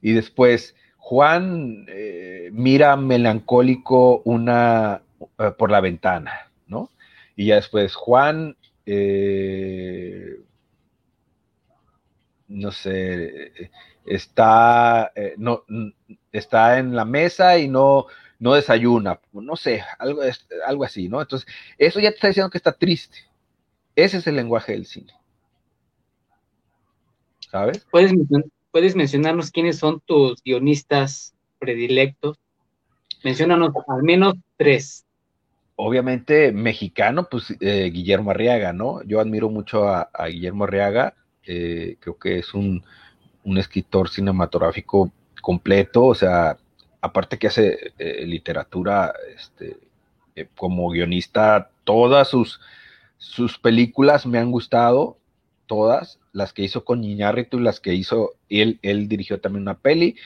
[0.00, 5.02] y después Juan eh, mira melancólico una
[5.56, 6.90] por la ventana, ¿no?
[7.34, 8.56] Y ya después Juan,
[12.48, 13.70] no sé,
[14.04, 15.64] está, no,
[16.30, 18.06] está en la mesa y no,
[18.38, 20.22] no desayuna, no sé, algo,
[20.66, 21.20] algo así, ¿no?
[21.20, 23.18] Entonces, eso ya te está diciendo que está triste.
[23.96, 25.12] Ese es el lenguaje del cine.
[27.50, 27.86] ¿Sabes?
[27.90, 28.12] ¿Puedes,
[28.70, 32.38] puedes mencionarnos quiénes son tus guionistas predilectos?
[33.24, 35.04] Menciónanos al menos tres.
[35.74, 39.02] Obviamente, mexicano, pues eh, Guillermo Arriaga, ¿no?
[39.02, 42.84] Yo admiro mucho a, a Guillermo Arriaga, eh, creo que es un,
[43.44, 46.58] un escritor cinematográfico completo, o sea,
[47.00, 49.76] aparte que hace eh, literatura este,
[50.36, 52.60] eh, como guionista, todas sus,
[53.18, 55.16] sus películas me han gustado,
[55.66, 60.16] todas, las que hizo con Iñárritu las que hizo, él, él dirigió también una peli,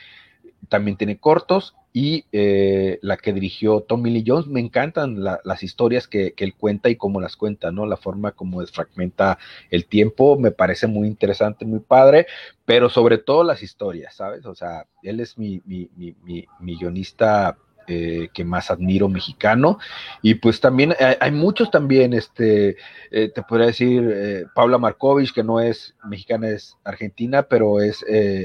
[0.69, 5.63] también tiene cortos, y eh, la que dirigió Tommy Lee Jones, me encantan la, las
[5.63, 7.85] historias que, que, él cuenta y cómo las cuenta, ¿no?
[7.85, 9.39] La forma como desfragmenta
[9.71, 12.27] el tiempo, me parece muy interesante, muy padre,
[12.65, 14.47] pero sobre todo las historias, ¿sabes?
[14.47, 17.59] O sea, él es mi, mi, mi, mi, mi guionista
[17.93, 19.79] eh, que más admiro mexicano.
[20.23, 22.77] Y pues también hay, muchos también, este,
[23.11, 28.05] eh, te podría decir, eh, Paula Markovich, que no es mexicana, es argentina, pero es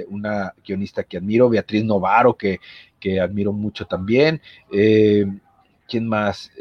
[0.10, 2.60] una guionista que admiro, Beatriz Novaro, que,
[3.00, 4.42] que admiro mucho también.
[4.70, 6.52] ¿Quién más?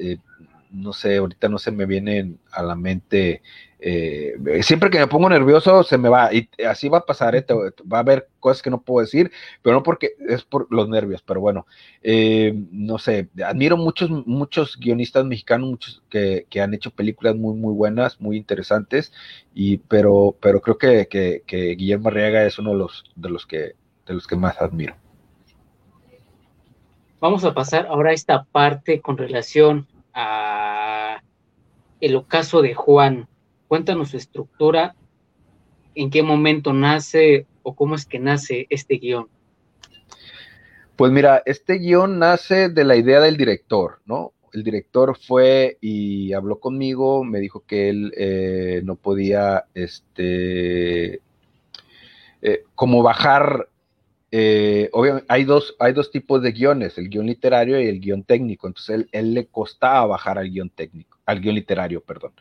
[0.70, 3.42] no sé, ahorita no se me vienen a la mente
[3.78, 7.44] eh, siempre que me pongo nervioso se me va y así va a pasar, ¿eh?
[7.92, 9.30] va a haber cosas que no puedo decir,
[9.62, 11.66] pero no porque es por los nervios, pero bueno,
[12.02, 17.74] eh, no sé, admiro muchos, muchos guionistas mexicanos muchos que, han hecho películas muy, muy
[17.74, 19.12] buenas, muy interesantes,
[19.54, 21.06] y, pero, pero creo que,
[21.46, 23.74] que, Guillermo Arriaga es uno de los, de los que
[24.06, 24.94] de los que más admiro.
[27.20, 31.20] Vamos a pasar ahora a esta parte con relación a
[32.00, 33.28] el ocaso de Juan.
[33.68, 34.94] Cuéntanos su estructura,
[35.94, 39.29] en qué momento nace o cómo es que nace este guion.
[40.94, 44.33] Pues mira, este guion nace de la idea del director, ¿no?
[44.52, 51.20] El director fue y habló conmigo, me dijo que él eh, no podía, este,
[52.40, 53.68] eh, como bajar
[54.33, 58.24] eh, obviamente hay dos, hay dos tipos de guiones, el guion literario y el guion
[58.24, 58.66] técnico.
[58.66, 62.33] Entonces, él, él, le costaba bajar al guion técnico, al guion literario, perdón.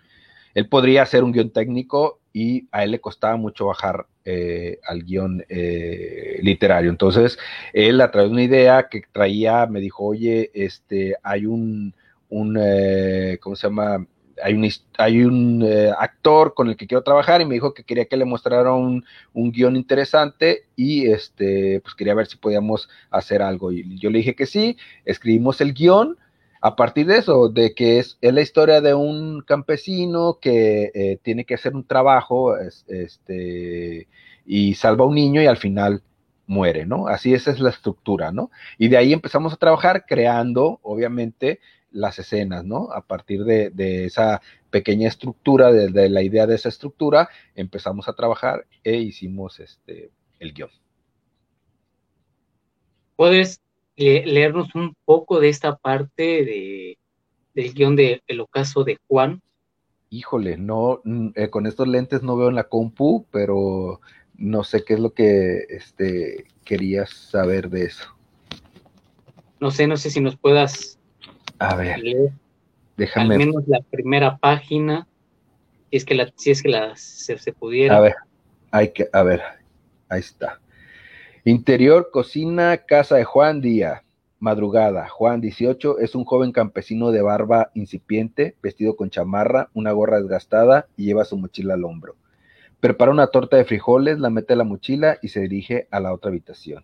[0.55, 5.03] Él podría hacer un guion técnico y a él le costaba mucho bajar eh, al
[5.03, 6.89] guion eh, literario.
[6.89, 7.37] Entonces,
[7.73, 11.93] él a través de una idea que traía, me dijo, oye, este, hay un,
[12.29, 14.05] un eh, ¿cómo se llama?
[14.43, 15.63] Hay un, hay un
[15.97, 19.05] actor con el que quiero trabajar y me dijo que quería que le mostrara un,
[19.33, 23.71] un, guion interesante y este, pues quería ver si podíamos hacer algo.
[23.71, 26.17] Y yo le dije que sí, escribimos el guion
[26.65, 31.45] a partir de eso, de que es, la historia de un campesino que eh, tiene
[31.45, 34.07] que hacer un trabajo este,
[34.47, 36.01] y salva a un niño y al final
[36.47, 37.07] muere, ¿no?
[37.07, 38.49] Así esa es la estructura, ¿no?
[38.79, 41.59] Y de ahí empezamos a trabajar creando, obviamente,
[41.91, 42.89] las escenas, ¿no?
[42.91, 48.65] A partir de, esa pequeña estructura, de, la idea de esa estructura, empezamos a trabajar
[48.83, 50.71] e hicimos este, el guion.
[53.15, 53.61] ¿Puedes
[53.95, 56.97] leernos un poco de esta parte de,
[57.53, 59.41] del guion de El ocaso de Juan.
[60.09, 61.01] Híjole, no,
[61.35, 64.01] eh, con estos lentes no veo en la compu, pero
[64.35, 68.15] no sé qué es lo que este, querías saber de eso.
[69.59, 70.99] No sé, no sé si nos puedas
[71.59, 72.31] a ver, leer
[72.97, 73.35] déjame.
[73.35, 75.07] Al menos la primera página,
[75.89, 77.97] si es que la, si es que la se, se pudiera.
[77.97, 78.15] A ver,
[78.71, 79.41] hay que, a ver,
[80.09, 80.59] ahí está.
[81.47, 84.01] Interior, cocina, casa de Juan Díaz.
[84.39, 85.07] Madrugada.
[85.09, 90.87] Juan 18 es un joven campesino de barba incipiente, vestido con chamarra, una gorra desgastada
[90.97, 92.15] y lleva su mochila al hombro.
[92.79, 96.13] Prepara una torta de frijoles, la mete en la mochila y se dirige a la
[96.13, 96.83] otra habitación.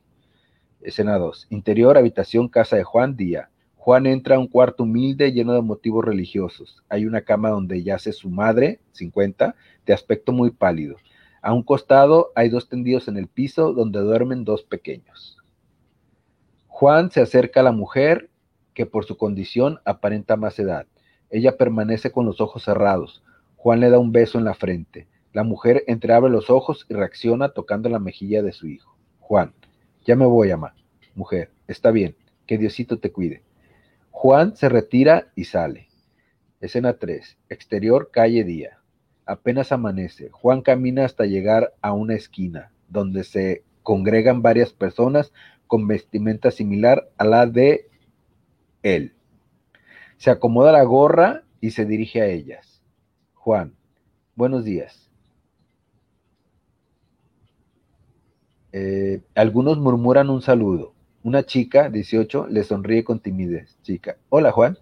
[0.82, 1.48] Escena 2.
[1.50, 3.50] Interior, habitación, casa de Juan Díaz.
[3.78, 6.84] Juan entra a un cuarto humilde lleno de motivos religiosos.
[6.88, 9.56] Hay una cama donde yace su madre, 50,
[9.88, 10.98] de aspecto muy pálido.
[11.42, 15.38] A un costado hay dos tendidos en el piso donde duermen dos pequeños.
[16.68, 18.30] Juan se acerca a la mujer
[18.76, 20.86] que por su condición aparenta más edad.
[21.32, 23.24] Ella permanece con los ojos cerrados.
[23.56, 25.08] Juan le da un beso en la frente.
[25.34, 28.96] La mujer entreabre los ojos y reacciona tocando la mejilla de su hijo.
[29.20, 29.54] Juan,
[30.06, 30.76] ya me voy, ama.
[31.16, 33.44] Mujer, está bien, que Diosito te cuide.
[34.12, 35.88] Juan se retira y sale.
[36.60, 37.38] Escena 3.
[37.50, 38.81] Exterior, calle día.
[39.32, 45.32] Apenas amanece, Juan camina hasta llegar a una esquina, donde se congregan varias personas
[45.68, 47.88] con vestimenta similar a la de
[48.84, 49.14] él.
[50.18, 52.84] Se acomoda la gorra y se dirige a ellas.
[53.34, 53.74] Juan,
[54.36, 55.10] buenos días.
[58.74, 60.94] Eh, algunos murmuran un saludo.
[61.24, 63.78] Una chica, 18, le sonríe con timidez.
[63.82, 64.78] Chica, hola Juan.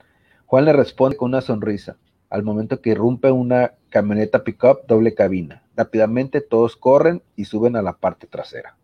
[0.47, 1.97] Juan le responde con una sonrisa
[2.29, 5.63] al momento que irrumpe una camioneta pickup doble cabina.
[5.75, 8.75] Rápidamente todos corren y suben a la parte trasera.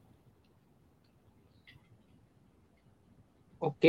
[3.59, 3.85] Ok.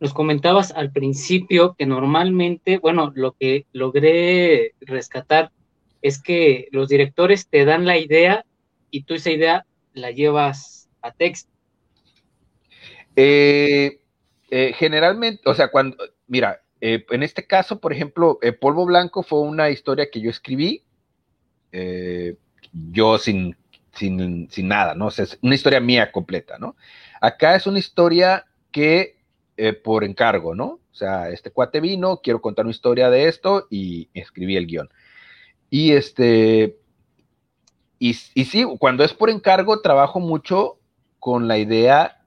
[0.00, 5.50] Nos comentabas al principio que normalmente, bueno, lo que logré rescatar
[6.02, 8.44] es que los directores te dan la idea
[8.90, 11.50] y tú esa idea la llevas a texto.
[13.16, 14.00] Eh,
[14.50, 19.22] eh, generalmente, o sea, cuando, mira, eh, en este caso, por ejemplo, eh, Polvo Blanco
[19.22, 20.82] fue una historia que yo escribí,
[21.72, 22.36] eh,
[22.90, 23.56] yo sin,
[23.94, 25.06] sin, nada, ¿no?
[25.06, 26.76] O es una historia mía completa, ¿no?
[27.22, 29.16] Acá es una historia que
[29.82, 30.66] por encargo, ¿no?
[30.66, 34.90] O sea, este cuate vino, quiero contar una historia de esto y escribí el guion.
[35.70, 36.76] Y este,
[37.98, 40.78] y, y sí, cuando es por encargo, trabajo mucho
[41.18, 42.23] con la idea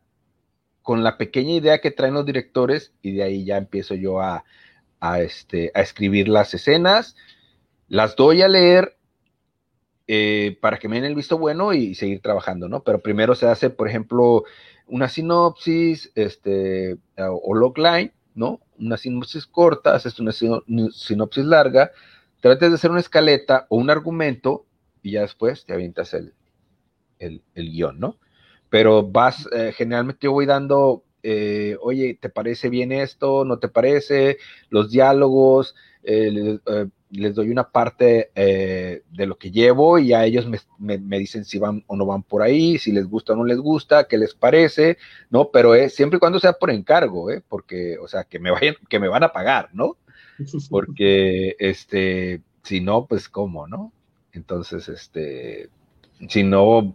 [0.88, 4.46] con la pequeña idea que traen los directores y de ahí ya empiezo yo a,
[5.20, 7.18] este, a escribir las escenas,
[7.90, 8.98] las doy a leer
[10.08, 12.84] eh, para que me den el visto bueno y seguir trabajando, ¿no?
[12.84, 14.46] Pero primero se hace, por ejemplo,
[14.88, 18.62] una sinopsis, este, o logline, ¿no?
[18.80, 21.92] Una sinopsis corta, haces una sinopsis larga,
[22.40, 24.66] trates de hacer una escaleta o un argumento
[25.04, 26.34] y ya después te avientas el,
[27.20, 28.20] el, guion, ¿no?
[28.70, 33.46] Pero vas, eh, generalmente yo voy dando, eh, oye, ¿te parece bien esto?
[33.46, 34.38] ¿No te parece?
[34.70, 36.60] Los diálogos, eh,
[37.10, 40.46] les doy una parte de lo que llevo y a ellos
[40.78, 43.60] me, dicen si van o no van por ahí, si les gusta o no les
[43.60, 44.98] gusta, qué les parece,
[45.30, 45.50] ¿no?
[45.52, 47.42] Pero es siempre y cuando sea por encargo, ¿eh?
[47.48, 49.98] Porque, o sea, que me vayan, que me van a pagar, ¿no?
[50.70, 53.94] Porque, este, si no, pues cómo, ¿no?
[54.34, 55.70] Entonces, este,
[56.30, 56.94] si no,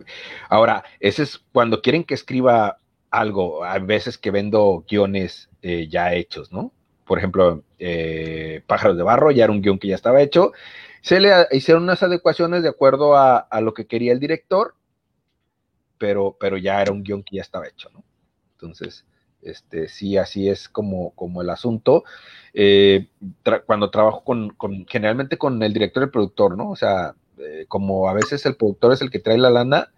[0.49, 2.79] ahora, ese es cuando quieren que escriba
[3.11, 6.73] algo, hay veces que vendo guiones eh, ya hechos, ¿no?
[7.05, 10.53] Por ejemplo, eh, Pájaros de Barro, ya era un guion que ya estaba hecho.
[11.03, 14.75] Se le hicieron unas adecuaciones de acuerdo a, lo que quería el director,
[15.99, 18.03] pero, pero ya era un guion que ya estaba hecho, ¿no?
[18.53, 19.05] Entonces,
[19.43, 22.05] este, sí, así es como, como el asunto.
[22.55, 23.09] Eh,
[23.67, 24.57] cuando trabajo con,
[24.89, 26.71] generalmente con el director y el productor, ¿no?
[26.71, 29.91] O sea, eh, como a veces el productor es el que trae la lana,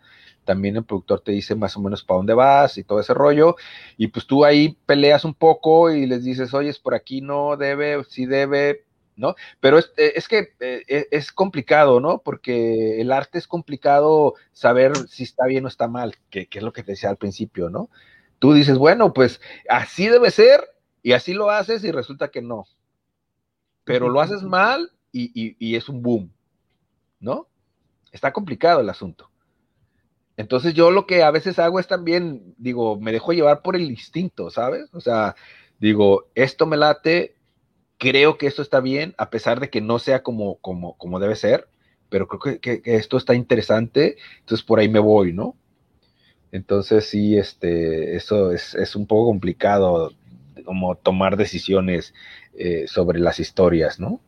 [0.44, 3.56] también el productor te dice más o menos para dónde vas y todo ese rollo,
[3.96, 7.56] y pues tú ahí peleas un poco y les dices, oye, es por aquí no
[7.56, 8.84] debe, sí debe,
[9.16, 9.34] ¿no?
[9.60, 12.18] Pero es, eh, que eh, es complicado, ¿no?
[12.18, 16.72] Porque el arte es complicado saber si está bien o está mal, que, es lo
[16.72, 17.88] que te decía al principio, ¿no?
[18.38, 20.60] Tú dices, bueno, pues así debe ser,
[21.02, 22.66] y así lo haces y resulta que no.
[23.84, 26.32] Pero lo haces mal y es un boom.
[27.24, 27.48] ¿No?
[28.12, 29.30] Está complicado el asunto.
[30.36, 33.82] Entonces yo lo que a veces hago es también, digo, me dejo llevar por el
[33.82, 34.92] instinto, ¿sabes?
[34.92, 35.36] O sea,
[35.78, 37.34] digo, esto me late,
[37.98, 41.36] creo que esto está bien, a pesar de que no sea como, como, como debe
[41.36, 41.68] ser,
[42.08, 45.56] pero creo que, esto está interesante, entonces por ahí me voy, ¿no?
[46.52, 50.12] Entonces sí, este, eso es, un poco complicado,
[50.64, 52.14] como tomar decisiones
[52.54, 54.20] eh, sobre las historias, ¿no?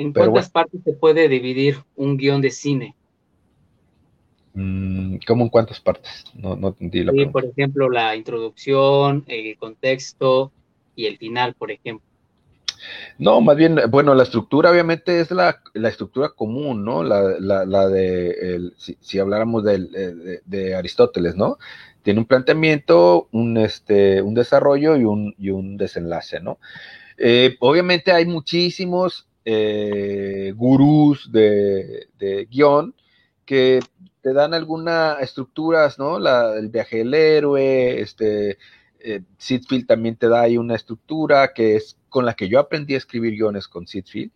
[0.00, 2.94] ¿En cuántas partes se puede dividir un guion de cine?
[4.54, 6.24] Mm, ¿Cómo en cuántas partes?
[6.32, 10.52] No, no entendí la sí, por ejemplo, la introducción, el contexto
[10.96, 12.06] y el final, por ejemplo.
[13.18, 17.04] No, más bien, bueno, la estructura obviamente es la, estructura común, ¿no?
[17.04, 21.58] La, la, de, si, habláramos de, de, Aristóteles, ¿no?
[22.02, 26.58] Tiene un planteamiento, un, este, un desarrollo y un, y un desenlace, ¿no?
[27.18, 32.08] Eh, obviamente hay muchísimos eh, gurús de,
[32.50, 32.94] guion
[33.44, 33.80] que
[34.20, 36.18] te dan algunas estructuras, ¿no?
[36.54, 38.58] El viaje del héroe, este,
[39.00, 39.22] eh,
[39.86, 43.32] también te da ahí una estructura que es con la que yo aprendí a escribir
[43.32, 44.32] guiones con Sidfield,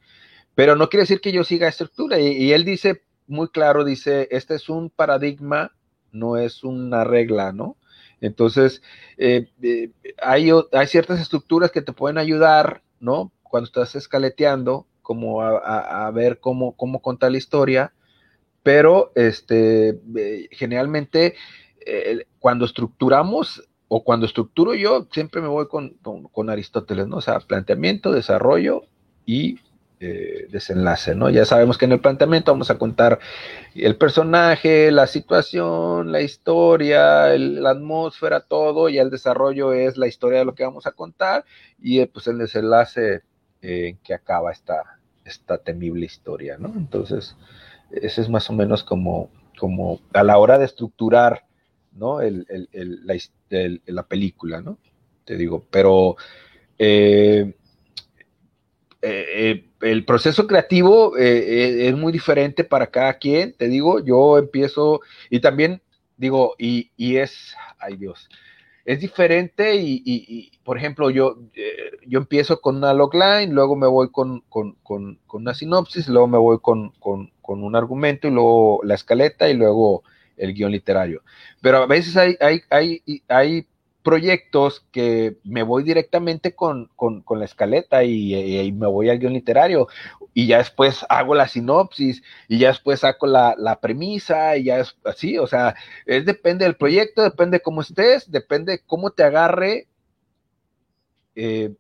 [0.55, 2.19] pero no quiere decir que yo siga estructura.
[2.19, 5.73] Y, él dice muy claro, dice, este es un paradigma,
[6.13, 7.77] no es una regla, ¿no?
[8.21, 8.83] Entonces,
[9.19, 9.91] eh, eh,
[10.23, 13.33] hay, hay ciertas estructuras que te pueden ayudar, ¿no?
[13.43, 17.93] Cuando estás escaleteando, como a, ver cómo, cómo contar la historia,
[18.65, 21.35] pero este, eh, generalmente
[21.87, 25.91] eh, cuando estructuramos o cuando estructuro yo, siempre me voy con,
[26.33, 27.19] con, Aristóteles, ¿no?
[27.19, 28.85] O sea, planteamiento, desarrollo
[29.27, 29.59] y
[30.01, 31.29] eh, desenlace, ¿no?
[31.29, 33.19] Ya sabemos que en el planteamiento vamos a contar
[33.75, 40.39] el personaje, la situación, la historia, la atmósfera, todo, y el desarrollo es la historia
[40.39, 41.45] de lo que vamos a contar,
[41.79, 43.23] y pues el desenlace
[43.65, 46.73] en que acaba esta, esta temible historia, ¿no?
[46.77, 47.35] Entonces,
[47.91, 51.47] ese es más o menos como, como a la hora de estructurar,
[51.93, 52.19] ¿no?
[52.21, 54.79] La, película, ¿no?
[55.25, 56.17] Te digo, pero
[56.79, 57.55] eh,
[59.01, 65.01] eh, el proceso creativo eh, es muy diferente para cada quien, te digo, yo empiezo
[65.31, 65.81] y también
[66.19, 68.29] digo, y, y es, ay Dios,
[68.85, 74.11] es diferente y, por ejemplo, yo, eh, yo empiezo con una logline, luego me voy
[74.11, 74.45] con,
[75.33, 76.93] una sinopsis, luego me voy con,
[77.47, 80.03] un argumento y luego la escaleta y luego
[80.37, 81.23] el guion literario.
[81.63, 83.67] Pero a veces hay, hay, hay, hay
[84.05, 86.91] proyectos que me voy directamente con,
[87.31, 89.89] la escaleta y, me voy al guion literario
[90.35, 94.95] y ya después hago la sinopsis y ya después saco la, premisa y ya es
[95.05, 95.75] así, o sea,
[96.05, 99.89] es depende del proyecto, depende cómo estés, depende cómo te agarre
[101.35, 101.73] eh,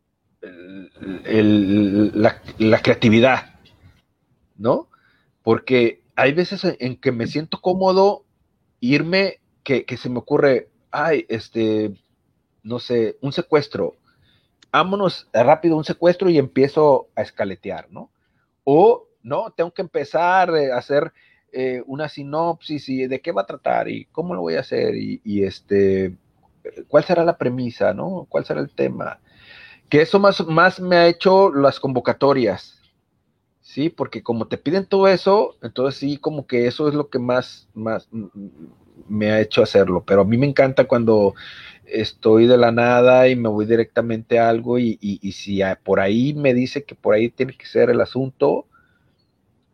[2.59, 3.55] la, creatividad,
[4.57, 4.89] ¿no?
[5.43, 8.25] Porque hay veces en que me siento cómodo
[8.81, 11.93] irme, que se me ocurre, ay, este,
[12.65, 13.95] no sé, un secuestro.
[14.73, 18.11] Vámonos rápido un secuestro y empiezo a escaletear, ¿no?
[18.65, 21.13] O, no, tengo que empezar a hacer
[21.53, 24.97] eh, una sinopsis y de qué va a tratar y cómo lo voy a hacer
[24.97, 26.17] y, este,
[26.89, 28.27] cuál será la premisa, ¿no?
[28.29, 29.21] ¿Cuál será el tema?
[29.89, 32.81] Que eso más, más me ha hecho las convocatorias.
[33.61, 37.19] Sí, porque como te piden todo eso, entonces sí, como que eso es lo que
[37.19, 38.09] más, más
[39.09, 40.03] me ha hecho hacerlo.
[40.07, 41.35] Pero a mí me encanta cuando
[41.87, 46.35] estoy de la nada y me voy directamente a algo y, y, si por ahí
[46.35, 48.67] me dice que por ahí tiene que ser el asunto,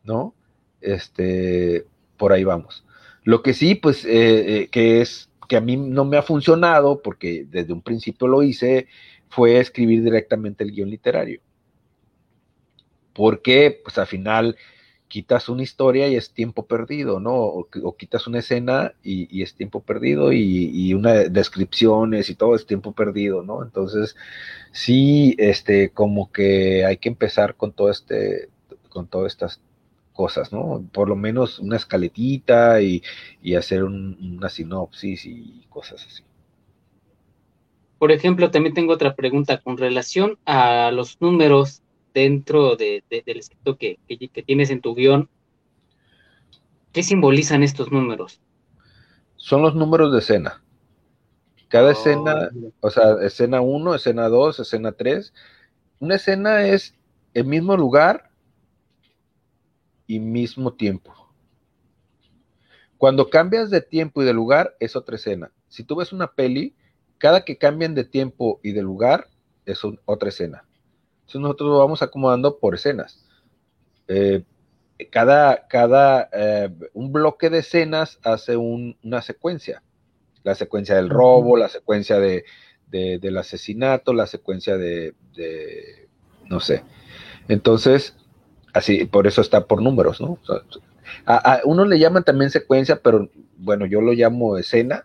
[0.04, 0.34] ¿no?
[0.80, 1.86] Este,
[2.16, 2.84] por ahí vamos.
[3.24, 7.02] Lo que sí, pues, eh, eh, que es que a mí no me ha funcionado,
[7.02, 8.86] porque desde un principio lo hice,
[9.28, 11.40] fue escribir directamente el guion literario.
[13.12, 14.56] Porque, pues al final,
[15.10, 17.34] quitas una historia y es tiempo perdido, ¿no?
[17.34, 22.64] O, quitas una escena y, es tiempo perdido y, y, una descripciones y todo es
[22.64, 23.62] tiempo perdido, ¿no?
[23.62, 24.16] Entonces,
[24.72, 28.48] sí, este, como que hay que empezar con todo este,
[28.88, 29.60] con todas estas
[30.12, 30.84] cosas, ¿no?
[30.92, 33.02] Por lo menos una escaletita y,
[33.56, 36.22] hacer una sinopsis y cosas así.
[37.98, 41.82] Por ejemplo, también tengo otra pregunta con relación a los números
[42.14, 43.98] dentro del escrito que,
[44.46, 45.28] tienes en tu guion,
[46.92, 48.40] ¿qué simbolizan estos números?
[49.36, 50.62] Son los números de escena.
[51.68, 52.50] Cada oh, escena,
[52.80, 55.32] o sea, escena 1, escena 2, escena 3.
[56.00, 56.94] Una escena es
[57.32, 58.30] el mismo lugar
[60.06, 61.14] y mismo tiempo.
[62.98, 65.52] Cuando cambias de tiempo y de lugar, es otra escena.
[65.68, 66.74] Si tú ves una peli,
[67.18, 69.28] cada que cambian de tiempo y de lugar,
[69.64, 70.66] es otra escena.
[71.30, 73.24] Entonces nosotros lo vamos acomodando por escenas.
[74.08, 74.42] Eh,
[75.12, 79.80] cada, cada eh, un bloque de escenas hace una secuencia.
[80.42, 82.44] La secuencia del robo, la secuencia de,
[82.88, 85.14] del asesinato, la secuencia de,
[86.46, 86.82] no sé.
[87.46, 88.16] Entonces,
[88.72, 90.36] así, por eso está por números, ¿no?
[91.26, 95.04] a, uno le llaman también secuencia, pero bueno, yo lo llamo escena,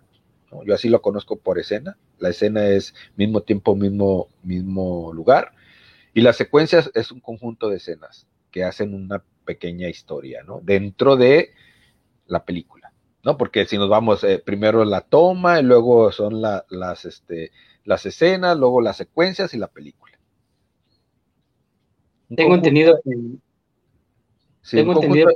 [0.65, 1.97] yo así lo conozco por escena.
[2.17, 5.51] La escena es mismo tiempo, mismo, mismo lugar.
[6.15, 10.61] Y la secuencia es un conjunto de escenas que hacen una pequeña historia, ¿no?
[10.63, 11.49] Dentro de
[12.25, 13.37] la película, ¿no?
[13.37, 17.51] Porque si nos vamos, eh, primero la toma y luego son las, este,
[17.83, 20.17] las escenas, luego las secuencias y la película.
[22.33, 23.11] tengo entendido que...
[24.71, 25.29] tengo entendido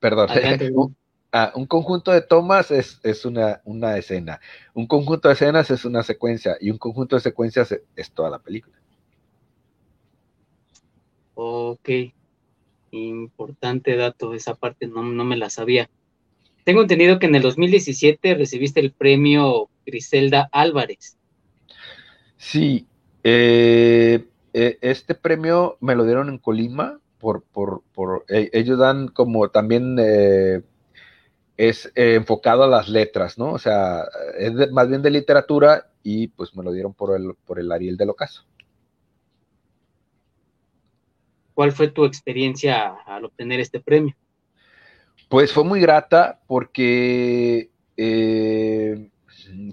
[0.00, 0.28] Perdón.
[1.34, 4.38] Ah, un conjunto de tomas es, una, una, escena,
[4.74, 8.38] un conjunto de escenas es una secuencia y un conjunto de secuencias es toda la
[8.38, 8.81] película.
[11.34, 11.88] Ok,
[12.90, 15.88] importante dato, esa parte no, me la sabía.
[16.64, 21.16] Tengo entendido que en el 2017 recibiste el premio Griselda Álvarez.
[22.36, 22.86] Sí,
[23.24, 29.08] eh, eh, este premio me lo dieron en Colima por, por, por eh, ellos dan
[29.08, 29.96] como también
[31.56, 33.52] es enfocado a las letras, ¿no?
[33.52, 34.04] O sea,
[34.38, 37.96] es más bien de literatura y pues me lo dieron por el, por el Ariel
[37.96, 38.44] del Ocaso.
[41.54, 44.14] ¿Cuál fue tu experiencia al obtener este premio?
[45.28, 49.10] Pues fue muy grata porque eh,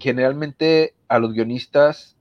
[0.00, 2.16] generalmente a los guionistas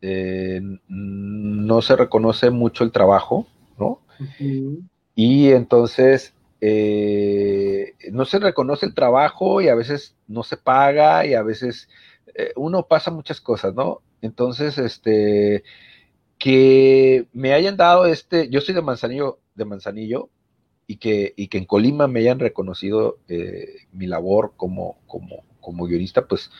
[0.00, 3.46] eh, no se reconoce mucho el trabajo,
[3.78, 4.00] ¿no?
[5.14, 11.34] Y entonces eh, no se reconoce el trabajo y a veces no se paga y
[11.34, 11.88] a veces
[12.56, 14.00] uno pasa muchas cosas, ¿no?
[14.22, 15.64] Entonces, este,
[16.42, 20.28] que me hayan dado este, yo soy de Manzanillo, de Manzanillo,
[20.88, 25.86] y que, y que en Colima me hayan reconocido eh, mi labor como, como, como
[25.86, 26.50] guionista, pues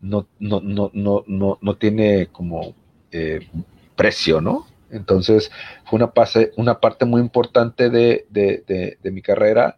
[0.00, 2.74] no, no, no, no, no, no tiene como
[3.12, 3.46] eh,
[3.94, 4.68] precio, ¿no?
[4.88, 5.50] Entonces
[5.84, 6.14] fue una,
[6.56, 9.76] una parte muy importante de, de, de, mi carrera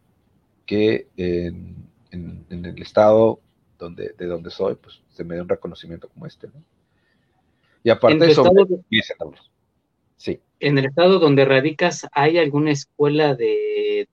[0.67, 3.41] que en, en, el estado
[3.77, 6.63] donde, de donde soy, pues se me dio un reconocimiento como este, ¿no?
[7.83, 8.51] Y aparte de eso,
[10.17, 10.41] sí.
[10.61, 14.09] En el estado donde radicas, ¿hay alguna escuela de,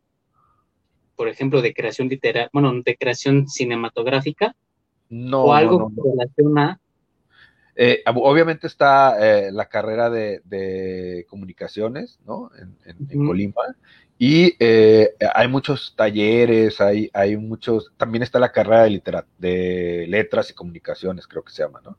[1.15, 4.55] por ejemplo, de creación literaria, bueno, de creación cinematográfica?
[5.09, 5.45] No.
[5.45, 6.79] ¿O algo no, relaciona?
[7.75, 12.49] Eh, obviamente está eh, la carrera de, comunicaciones, ¿no?
[12.85, 13.75] En, Colima.
[14.17, 19.01] Y eh, hay muchos talleres, hay, hay muchos, también está la carrera de,
[19.37, 21.97] de letras y comunicaciones, creo que se llama, ¿no?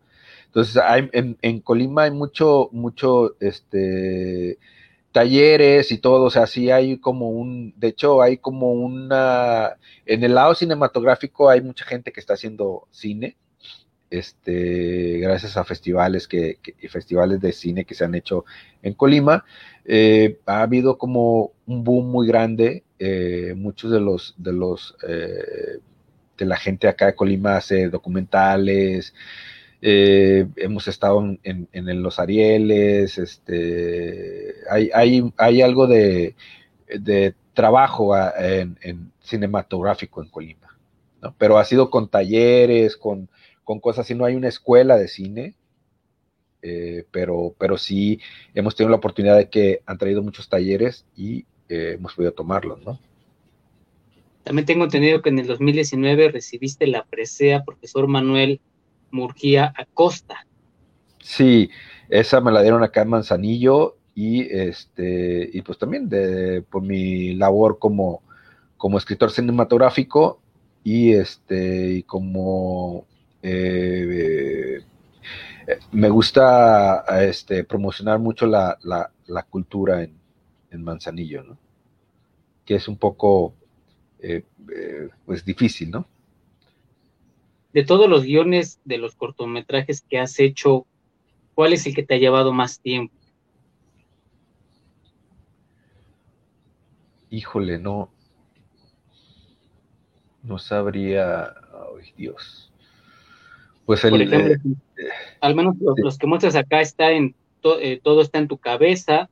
[0.57, 4.59] Entonces, hay, en, Colima hay mucho, mucho, este,
[5.13, 9.77] talleres y todo, o sea, sí hay como un, de hecho, hay como una,
[10.07, 13.37] en el lado cinematográfico hay mucha gente que está haciendo cine,
[14.09, 18.47] este, gracias a festivales que, festivales de cine que se han hecho
[18.83, 19.45] en Colima,
[19.85, 25.81] eh, ha habido como un boom muy grande, eh, muchos de los, de los, eh,
[26.39, 29.13] de la gente acá de Colima hace documentales,
[29.89, 36.35] eh, hemos estado en, los Arieles, este, hay, algo de,
[37.55, 40.77] trabajo en, cinematográfico en Colima,
[41.23, 41.37] ¿no?
[41.39, 43.29] pero ha sido con talleres, con,
[43.63, 45.55] cosas así, no hay una escuela de cine,
[46.63, 48.19] eh, pero, pero sí
[48.55, 52.85] hemos tenido la oportunidad de que han traído muchos talleres y eh, hemos podido tomarlos,
[52.85, 52.99] ¿no?
[54.43, 58.61] También tengo entendido que en el 2019 recibiste la presea profesor Manuel
[59.11, 60.47] Murguía Acosta.
[61.21, 61.71] Sí,
[62.09, 67.35] esa me la dieron acá en Manzanillo y este y pues también de, por mi
[67.35, 68.23] labor como,
[68.77, 70.41] como escritor cinematográfico
[70.85, 73.07] y este y como
[73.43, 74.81] eh,
[75.93, 78.79] me gusta este, promocionar mucho la,
[79.51, 80.15] cultura en,
[80.79, 81.57] Manzanillo, ¿no?
[82.67, 83.55] Que es un poco,
[84.19, 86.07] eh, eh, pues, difícil, ¿no?
[87.77, 90.87] De todos los guiones de los cortometrajes que has hecho,
[91.55, 93.15] ¿cuál es el que te ha llevado más tiempo?
[97.29, 98.09] Híjole, no.
[100.43, 101.49] No sabría.
[101.49, 102.73] Ay, Dios.
[103.85, 105.09] Pues el, Por ejemplo, eh,
[105.43, 109.29] al menos los, que muestras acá está en eh, todo está en tu cabeza,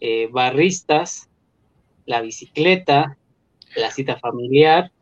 [0.00, 1.30] eh, barristas,
[2.04, 3.16] la bicicleta,
[3.74, 4.92] la cita familiar,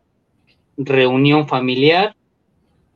[0.76, 2.14] reunión familiar,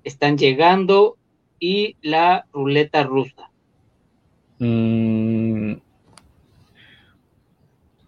[0.05, 1.17] están llegando
[1.59, 3.51] y la ruleta rusa.
[4.59, 5.75] Mm.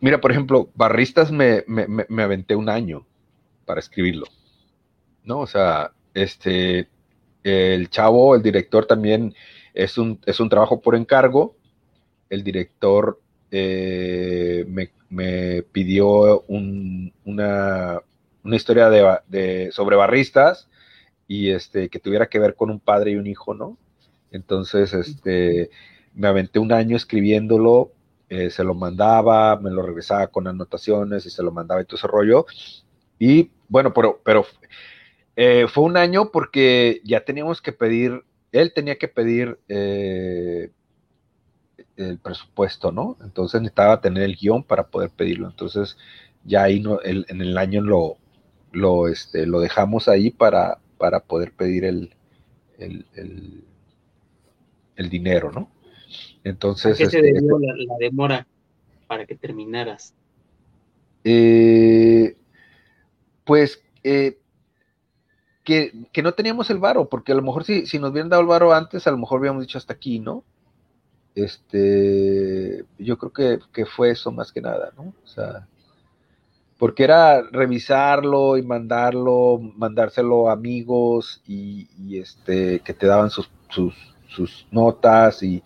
[0.01, 3.07] Mira, por ejemplo, barristas me, me, me aventé un año
[3.65, 4.27] para escribirlo,
[5.25, 5.41] ¿no?
[5.41, 6.89] O sea, este,
[7.43, 9.35] el chavo, el director también
[9.75, 11.57] es un, es un trabajo por encargo.
[12.31, 13.21] El director
[13.51, 18.01] eh, me, pidió una,
[18.45, 20.69] historia de, sobre barristas
[21.27, 23.79] y este, que tuviera que ver con un padre y un hijo, ¿no?
[24.31, 25.71] Entonces, este,
[26.15, 27.93] me aventé un año escribiéndolo,
[28.29, 31.97] eh, se lo mandaba, me lo regresaba con anotaciones y se lo mandaba y todo
[31.97, 32.47] ese rollo.
[33.19, 34.47] Y bueno, pero, pero
[35.37, 40.71] eh, fue un año porque ya teníamos que pedir, él tenía que pedir eh,
[41.97, 43.17] el presupuesto, ¿no?
[43.23, 45.49] Entonces necesitaba tener el guion para poder pedirlo.
[45.49, 45.97] Entonces
[46.45, 48.17] ya ahí no, en el año lo,
[48.73, 52.15] lo, este, lo dejamos ahí para, para poder pedir el,
[52.79, 53.63] el,
[55.11, 55.71] dinero, ¿no?
[56.45, 56.97] Entonces...
[56.97, 58.47] qué se este, debió la, demora
[59.07, 60.15] para que terminaras?
[61.25, 62.39] Eh,
[63.45, 65.93] pues que,
[66.23, 68.73] no teníamos el varo, porque a lo mejor si, si nos hubieran dado el varo
[68.73, 70.43] antes, a lo mejor habíamos dicho hasta aquí, ¿no?
[71.35, 75.13] Este, yo creo que, fue eso más que nada, ¿no?
[75.23, 75.69] O sea,
[76.85, 84.67] porque era revisarlo y mandarlo, mandárselo a amigos y, este, que te daban sus, sus,
[84.71, 85.63] notas y,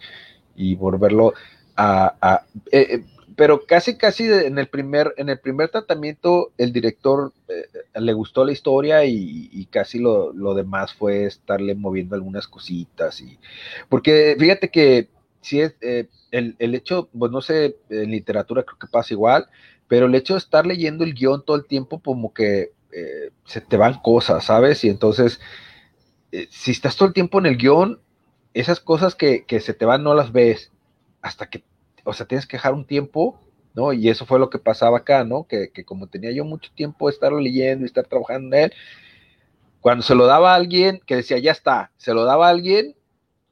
[0.76, 1.34] volverlo
[1.76, 2.44] a...
[2.70, 3.04] Eh, eh,
[3.34, 7.66] pero casi, casi en el primer, en el primer tratamiento, el director eh,
[7.96, 13.20] le gustó la historia y, casi lo, demás fue estarle moviendo algunas cositas.
[13.20, 13.40] Y,
[13.88, 15.08] porque fíjate que
[15.40, 19.48] si es eh, el, hecho, pues no sé, en literatura creo que pasa igual,
[19.88, 23.60] pero el hecho de estar leyendo el guion todo el tiempo, como que eh, se
[23.60, 24.84] te van cosas, ¿sabes?
[24.84, 25.40] Y entonces,
[26.50, 28.00] si estás todo el tiempo en el guion,
[28.54, 30.72] esas cosas que, que se te van no las ves
[31.22, 31.64] hasta que
[32.08, 33.38] o sea, tienes que dejar un tiempo,
[33.74, 33.92] ¿no?
[33.92, 35.46] Y eso fue lo que pasaba acá, ¿no?
[35.46, 38.72] Que, como tenía yo mucho tiempo de leyendo y estar trabajando en él,
[39.82, 42.96] cuando se lo daba a alguien que decía, ya está, se lo daba a alguien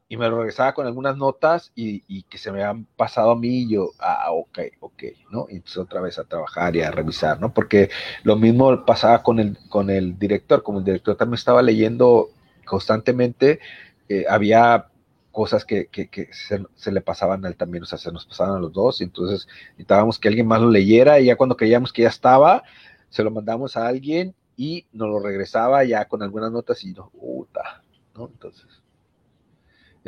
[0.08, 3.62] y me lo regresaba con algunas notas y, que se me han pasado a mí
[3.62, 5.46] y yo, ah, ok, ok, ¿no?
[5.48, 7.52] Y entonces otra vez a trabajar y a revisar, ¿no?
[7.52, 7.90] Porque
[8.22, 12.28] lo mismo pasaba con el, con el director, como el director también estaba leyendo
[12.64, 13.60] constantemente,
[14.08, 14.86] eh, había
[15.32, 15.90] cosas que,
[16.32, 19.04] se, le pasaban a él también, o sea, se nos pasaban a los dos, y
[19.04, 22.62] entonces necesitábamos que alguien más lo leyera, y ya cuando creíamos que ya estaba,
[23.10, 27.10] se lo mandamos a alguien y nos lo regresaba ya con algunas notas y no,
[27.10, 27.82] puta,
[28.14, 28.28] ¿no?
[28.32, 28.66] Entonces,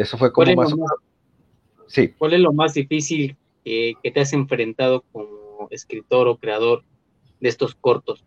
[0.03, 0.75] eso fue como más,
[1.87, 2.09] Sí.
[2.09, 6.85] ¿Cuál es lo más difícil que te has enfrentado como escritor o creador
[7.41, 8.25] de estos cortos?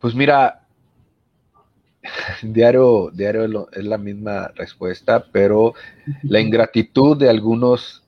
[0.00, 0.64] Pues mira,
[2.42, 5.74] Diario, diario es la misma respuesta, pero
[6.22, 8.04] la ingratitud de algunos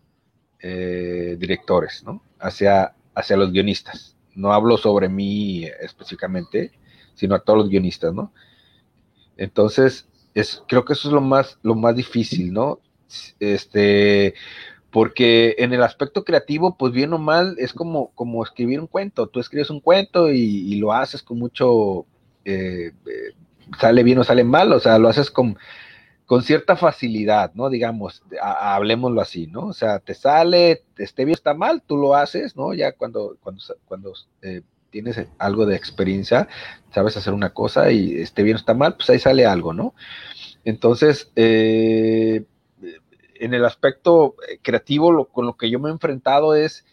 [0.61, 2.23] eh, directores, ¿no?
[2.39, 4.17] Hacia, hacia los guionistas.
[4.35, 6.73] No hablo sobre mí específicamente,
[7.15, 8.33] sino a todos los guionistas, ¿no?
[9.37, 12.81] Entonces, es, creo que eso es lo más, lo más difícil, ¿no?
[13.41, 14.35] Este,
[14.91, 19.29] porque en el aspecto creativo, pues bien o mal, es como, como escribir un cuento.
[19.29, 22.07] Tú escribes un cuento y, lo haces con mucho
[22.45, 23.35] eh, eh,
[23.79, 25.59] sale bien o sale mal, o sea, lo haces con,
[26.27, 27.71] con cierta facilidad, ¿no?
[27.71, 29.67] Digamos, hablemoslo así, ¿no?
[29.67, 32.75] O sea, te sale, esté bien, está mal, tú lo haces, ¿no?
[32.75, 34.13] Ya cuando, cuando, cuando
[34.43, 34.63] eh,
[35.03, 36.49] tienes algo de experiencia,
[36.91, 39.95] sabes hacer una cosa y esté bien o está mal, pues ahí sale algo, ¿no?
[40.65, 42.45] Entonces, eh,
[43.35, 46.87] en el aspecto creativo, con lo que yo me he enfrentado es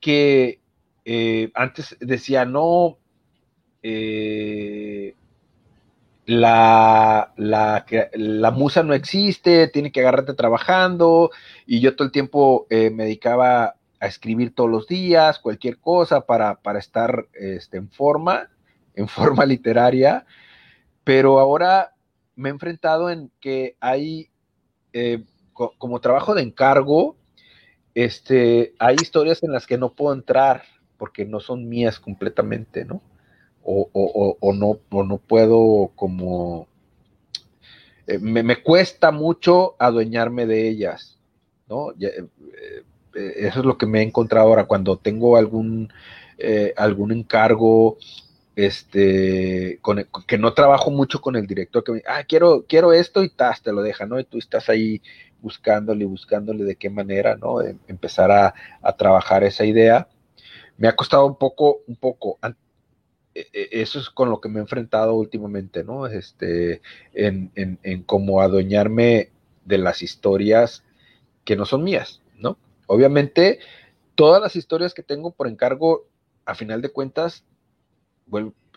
[0.00, 0.60] que
[1.06, 2.98] eh, antes decía, no,
[3.82, 5.14] eh,
[6.26, 11.30] la, la, musa no existe, tiene que agarrarte trabajando,
[11.66, 16.58] y yo todo el tiempo me dedicaba a escribir todos los días, cualquier cosa para,
[16.78, 18.48] estar este, en forma,
[18.94, 20.26] en forma literaria,
[21.04, 21.94] pero ahora
[22.34, 24.30] me he enfrentado en que hay,
[24.92, 27.16] eh, como trabajo de encargo,
[27.94, 30.62] este, hay historias en las que no puedo entrar
[30.96, 33.02] porque no son mías completamente, ¿no?
[33.62, 36.66] o, no, no puedo como...
[38.06, 41.18] Eh, me, cuesta mucho adueñarme de ellas,
[41.68, 41.92] ¿no?
[42.00, 42.26] Eh,
[43.14, 45.92] eso es lo que me he encontrado ahora cuando tengo algún,
[46.76, 47.98] algún encargo,
[48.56, 53.22] este, con, que no trabajo mucho con el director, que me ah, quiero, quiero esto
[53.22, 54.18] y tas, te lo deja, ¿no?
[54.20, 55.00] Y tú estás ahí
[55.40, 57.62] buscándole y buscándole de qué manera, ¿no?
[57.62, 60.08] Em, empezar a, a, trabajar esa idea.
[60.76, 62.38] Me ha costado un poco, un poco,
[63.34, 66.06] e, e, eso es con lo que me he enfrentado últimamente, ¿no?
[66.06, 66.82] Este,
[67.14, 69.30] en, en, en cómo adueñarme
[69.64, 70.84] de las historias
[71.44, 72.20] que no son mías.
[72.90, 73.60] Obviamente,
[74.16, 76.08] todas las historias que tengo por encargo,
[76.44, 77.44] a final de cuentas,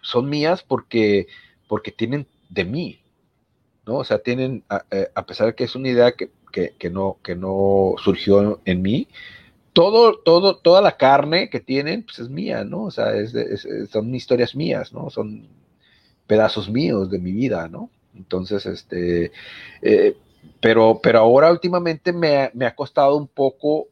[0.03, 1.25] son mías porque,
[1.67, 3.01] porque tienen de mí,
[3.87, 3.95] ¿no?
[3.95, 7.35] O sea, tienen, a, eh, pesar de que es una idea que, que, no, que
[7.35, 9.07] no surgió en mí,
[9.73, 12.83] todo, todo, toda la carne que tienen, pues es mía, ¿no?
[12.83, 13.13] O sea,
[13.91, 15.09] son historias mías, ¿no?
[15.09, 15.47] Son
[16.27, 17.89] pedazos míos de mi vida, ¿no?
[18.15, 19.31] Entonces, este,
[19.81, 20.15] eh,
[20.59, 23.87] pero, pero ahora últimamente me, ha costado un poco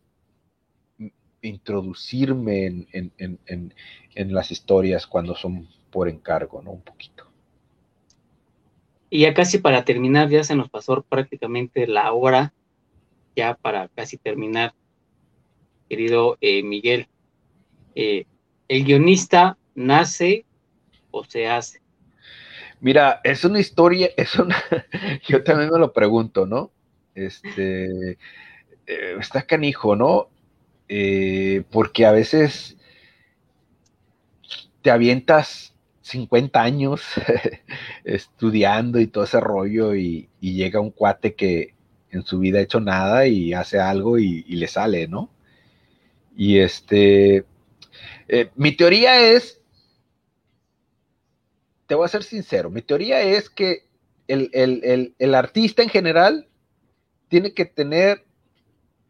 [1.42, 3.74] introducirme en,
[4.16, 6.72] las historias cuando son por encargo, ¿no?
[6.72, 7.26] Un poquito.
[9.10, 12.54] Y ya casi para terminar, ya se nos pasó prácticamente la hora,
[13.36, 14.74] ya para casi terminar
[15.89, 17.08] querido eh, Miguel.
[17.96, 18.26] Eh,
[18.70, 20.46] ¿El guionista nace
[21.12, 21.82] o se hace?
[22.80, 24.56] Mira, es una historia, es una,
[25.28, 26.72] yo también me lo pregunto, ¿no?
[27.14, 28.12] Este,
[28.88, 30.30] eh, está canijo, ¿no?
[31.70, 32.78] Porque a veces
[34.82, 37.02] te avientas 50 años
[38.04, 41.74] estudiando y todo ese rollo y, llega un cuate que
[42.10, 45.30] en su vida ha hecho nada y hace algo y le sale, ¿no?
[46.36, 47.46] Y este,
[48.28, 49.62] eh, mi teoría es,
[51.88, 53.86] te voy a ser sincero, mi teoría es que
[54.28, 56.48] el, artista en general
[57.28, 58.24] tiene que tener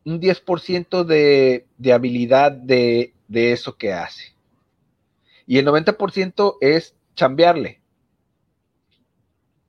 [0.06, 4.34] un 10% de, de habilidad de, de eso que hace.
[5.46, 7.82] Y el 90% es chambearle.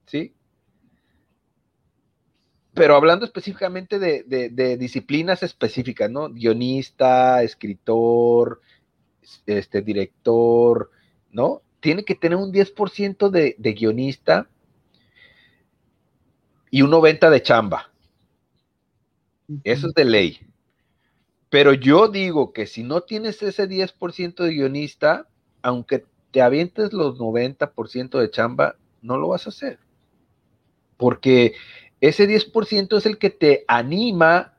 [0.07, 0.35] ¿Sí?
[2.74, 6.30] pero hablando específicamente de, disciplinas específicas, ¿no?
[6.30, 8.61] Guionista, escritor,
[9.47, 10.91] este, director,
[11.30, 11.62] ¿no?
[11.80, 14.49] Tiene que tener un 10% de, de guionista
[16.70, 17.91] y un 90% de chamba.
[19.65, 20.41] Eso es de ley.
[21.49, 25.29] Pero yo digo que si no tienes ese 10% de guionista,
[25.61, 29.79] aunque te avientes los 90% de chamba, no lo vas a hacer.
[30.97, 31.55] Porque
[32.01, 34.55] ese 10% es el que te anima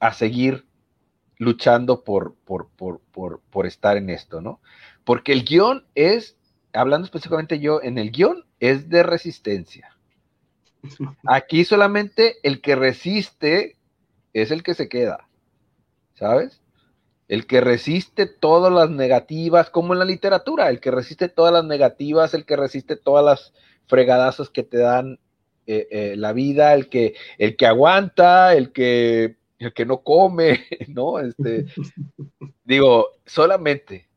[0.00, 0.64] a seguir
[1.38, 4.60] luchando por, por, estar en esto, ¿no?
[5.04, 6.36] Porque el guion es,
[6.72, 9.96] hablando específicamente yo, en el guion es de resistencia.
[11.26, 13.76] Aquí solamente el que resiste
[14.32, 15.28] es el que se queda,
[16.14, 16.60] ¿sabes?
[17.28, 21.64] El que resiste todas las negativas, como en la literatura, el que resiste todas las
[21.64, 23.52] negativas, el que resiste todas las
[23.86, 25.18] fregadazos que te dan
[25.66, 30.64] eh, eh, la vida, el que, el que aguanta, el que, el que no come,
[30.88, 31.20] ¿no?
[31.20, 31.66] Este,
[32.64, 34.08] digo, solamente,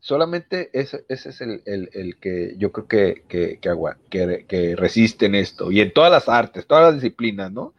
[0.00, 5.80] solamente ese, ese es el, que yo creo que, que, que, que, resisten esto, y
[5.80, 7.72] en todas las artes, todas las disciplinas, ¿no?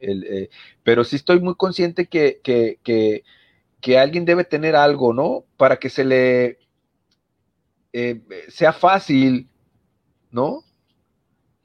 [0.00, 0.50] Eh,
[0.82, 5.44] pero sí estoy muy consciente que, que, alguien debe tener algo, ¿no?
[5.56, 6.58] Para que se le
[8.48, 9.48] sea fácil,
[10.30, 10.64] ¿no?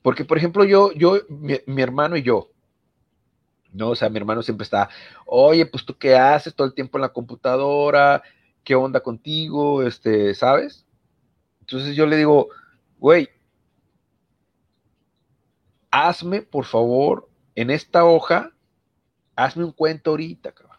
[0.02, 2.50] Porque, por ejemplo, yo, yo, mi, hermano y yo,
[3.74, 3.90] ¿no?
[3.90, 4.90] O sea, mi hermano siempre está,
[5.26, 8.24] oye, pues tú qué haces todo el tiempo en la computadora,
[8.64, 10.86] qué onda contigo, este, ¿sabes?
[11.62, 12.48] Entonces yo le digo,
[12.98, 13.30] güey,
[15.92, 17.29] hazme, por favor,
[17.62, 18.54] en esta hoja,
[19.36, 20.78] hazme un cuento ahorita, cabrón.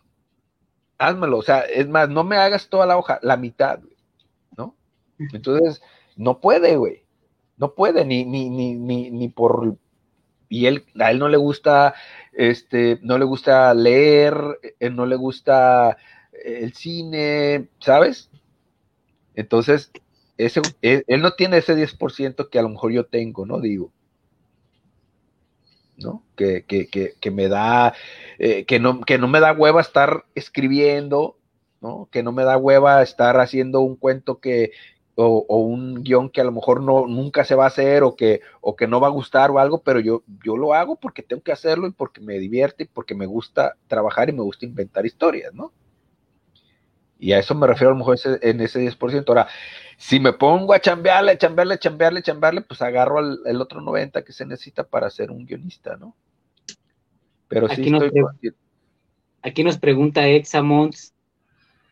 [0.98, 3.80] Házmelo, o sea, es más, no me hagas toda la hoja, la mitad,
[4.56, 4.76] ¿no?
[5.18, 5.82] Entonces,
[6.16, 7.04] no puede, güey.
[7.58, 9.76] No puede, ni, ni, ni, ni, ni por.
[10.48, 11.94] Y él, a él no le gusta,
[12.32, 14.36] este, no le gusta leer,
[14.80, 15.98] eh, no le gusta
[16.32, 18.30] el cine, ¿sabes?
[19.34, 19.90] Entonces,
[20.38, 23.60] ese, él, él no tiene ese 10% que a lo mejor yo tengo, ¿no?
[23.60, 23.92] Digo.
[26.02, 26.22] ¿No?
[26.36, 27.94] Que, que, que, que me da,
[28.38, 31.36] eh, que, no, que no me da hueva estar escribiendo,
[31.80, 32.08] ¿no?
[32.10, 34.72] Que no me da hueva estar haciendo un cuento que,
[35.14, 38.16] o, o, un guion que a lo mejor no, nunca se va a hacer o
[38.16, 41.22] que, o que no va a gustar o algo, pero yo, yo lo hago porque
[41.22, 44.66] tengo que hacerlo y porque me divierte y porque me gusta trabajar y me gusta
[44.66, 45.72] inventar historias, ¿no?
[47.20, 49.24] Y a eso me refiero a lo mejor ese, en ese 10%.
[49.28, 49.46] Ahora,
[49.98, 54.32] si me pongo a chambearle, chambearle, chambearle, chambearle, pues agarro al, el otro 90 que
[54.32, 56.16] se necesita para ser un guionista, ¿no?
[57.46, 58.32] Pero sí aquí, estoy nos
[59.42, 61.12] aquí nos pregunta Examons,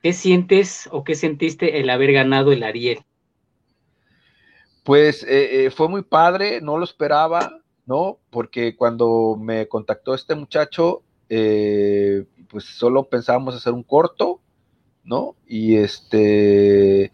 [0.03, 3.01] ¿qué sientes o qué sentiste el haber ganado el Ariel?
[4.85, 8.18] Pues eh, eh, fue muy padre, no lo esperaba, ¿no?
[8.31, 14.41] Porque cuando me contactó este muchacho, eh, pues solo pensábamos hacer un corto,
[15.09, 15.35] ¿no?
[15.47, 17.11] Y este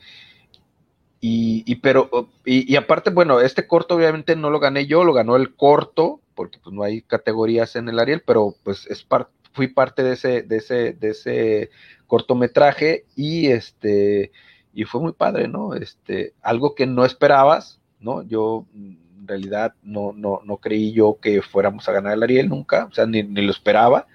[1.27, 5.55] y, pero, y, aparte, bueno, este corto obviamente no lo gané yo, lo ganó el
[5.55, 9.07] corto, porque pues no hay categorías en el Ariel, pero pues es
[9.55, 11.71] fui parte de ese, de ese, de ese
[12.07, 14.33] cortometraje y este,
[14.75, 15.75] y fue muy padre, ¿no?
[15.75, 18.23] Este, algo que no esperabas, ¿no?
[18.23, 22.85] Yo en realidad no, no, no creí yo que fuéramos a ganar el Ariel nunca,
[22.85, 24.07] o sea, ni, lo esperaba.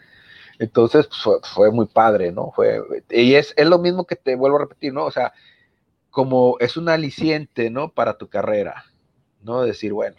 [0.60, 2.52] Entonces, pues, fue, muy padre, ¿no?
[2.52, 5.06] Fue, y es, es lo mismo que te vuelvo a repetir, ¿no?
[5.06, 5.34] O sea,
[6.10, 7.94] como es un aliciente, ¿no?
[7.94, 8.84] Para tu carrera,
[9.42, 9.62] ¿no?
[9.62, 10.18] Decir, bueno,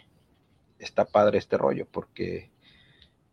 [0.79, 2.51] está padre este rollo porque,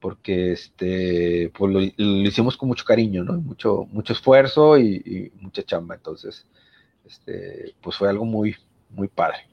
[0.02, 1.82] porque este, pues lo,
[2.28, 3.34] hicimos con mucho cariño, ¿no?
[3.34, 6.46] Mucho, mucho esfuerzo y, mucha chamba, entonces,
[7.06, 8.56] este, pues fue algo muy,
[8.90, 9.48] muy padre.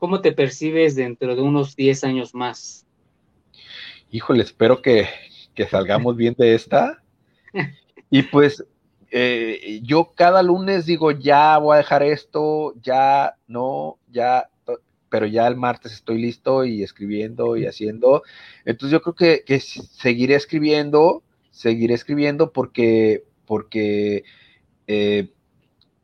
[0.00, 2.84] ¿Cómo te percibes dentro de unos 10 años más?
[4.10, 5.06] Híjole, espero que,
[5.58, 7.02] que salgamos bien de esta.
[8.10, 8.64] Y pues
[9.10, 14.50] eh, yo cada lunes digo, ya voy a dejar esto, ya no, ya,
[15.08, 18.22] pero ya el martes estoy listo y escribiendo y haciendo.
[18.64, 24.22] Entonces yo creo que, que seguiré escribiendo, seguiré escribiendo porque, porque
[24.86, 25.32] eh,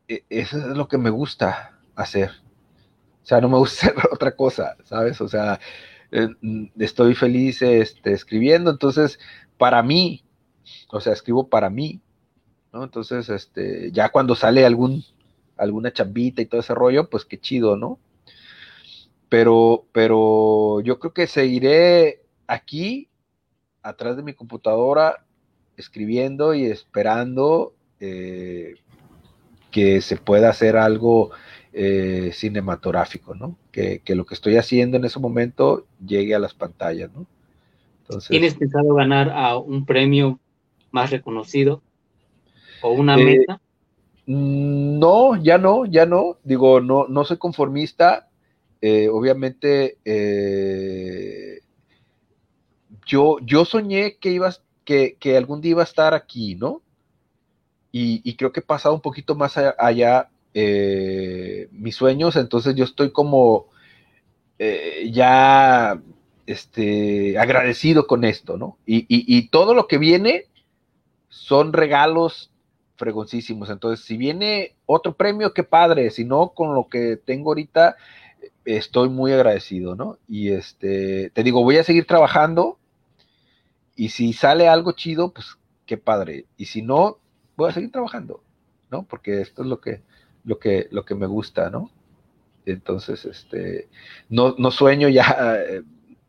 [0.08, 2.30] e, eso es lo que me gusta hacer.
[3.22, 5.20] O sea, no me gusta hacer otra cosa, ¿sabes?
[5.20, 5.60] O sea,
[6.14, 6.28] eh,
[6.78, 9.18] estoy feliz este, escribiendo, entonces,
[9.58, 10.24] para mí,
[10.90, 12.00] o sea, escribo para mí,
[12.82, 15.04] entonces, este, ya cuando sale algún,
[15.56, 17.98] alguna chambita y todo ese rollo, pues qué chido, ¿no?
[19.28, 23.08] Pero, pero yo creo que seguiré aquí,
[23.82, 25.24] atrás de mi computadora,
[25.76, 28.74] escribiendo y esperando eh,
[29.70, 31.30] que se pueda hacer algo
[31.72, 33.56] eh, cinematográfico, ¿no?
[33.72, 37.26] Que, que, lo que estoy haciendo en ese momento llegue a las pantallas, ¿no?
[38.04, 40.38] Entonces, ¿Tienes pensado ganar a un premio
[40.90, 41.82] más reconocido?
[42.84, 43.60] o una eh, meta?
[44.26, 46.38] No, ya no, ya no.
[46.44, 48.28] Digo, no, no soy conformista.
[48.80, 51.60] Eh, obviamente, eh,
[53.06, 56.82] yo, yo soñé que ibas, que, que, algún día iba a estar aquí, ¿no?
[57.96, 63.66] Y, creo que he pasado un poquito más allá, mis sueños, entonces yo estoy como
[65.12, 66.02] ya
[66.46, 68.78] este, agradecido con esto, ¿no?
[68.86, 70.46] Y, y, todo lo que viene
[71.28, 72.50] son regalos
[72.96, 73.70] fregoncísimos.
[73.70, 76.10] Entonces, si viene otro premio, qué padre.
[76.10, 77.96] Si no, con lo que tengo ahorita,
[78.64, 80.18] estoy muy agradecido, ¿no?
[80.28, 82.78] Y este, te digo, voy a seguir trabajando.
[83.96, 86.46] Y si sale algo chido, pues qué padre.
[86.56, 87.18] Y si no,
[87.56, 88.42] voy a seguir trabajando,
[88.90, 89.04] ¿no?
[89.04, 90.02] Porque esto es lo que,
[90.44, 91.90] lo que, lo que me gusta, ¿no?
[92.66, 93.88] Entonces, este,
[94.28, 95.56] no, no sueño ya,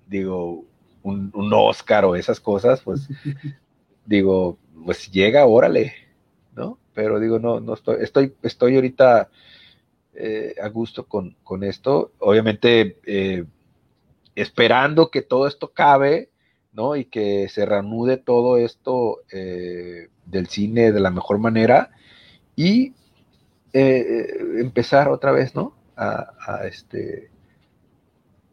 [0.07, 0.65] digo,
[1.03, 3.07] un, un Oscar o esas cosas, pues,
[4.05, 5.93] digo, pues llega, órale,
[6.55, 6.79] ¿no?
[6.93, 9.29] Pero digo, no, no estoy, estoy, estoy ahorita
[10.13, 12.13] eh, a gusto con, esto.
[12.19, 13.43] Obviamente, eh,
[14.33, 16.29] esperando que todo esto cabe,
[16.71, 16.95] ¿no?
[16.95, 21.91] Y que se reanude todo esto eh, del cine de la mejor manera
[22.55, 22.93] y
[23.73, 25.75] empezar otra vez, ¿no?
[25.97, 27.29] A, este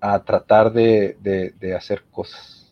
[0.02, 1.16] a tratar de,
[1.58, 2.70] de hacer cosas.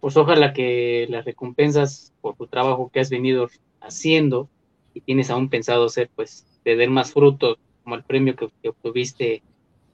[0.00, 3.48] Pues ojalá que las recompensas por tu trabajo que has venido
[3.80, 4.48] haciendo
[4.94, 9.42] y tienes aún pensado hacer, pues, te den más frutos como el premio que, obtuviste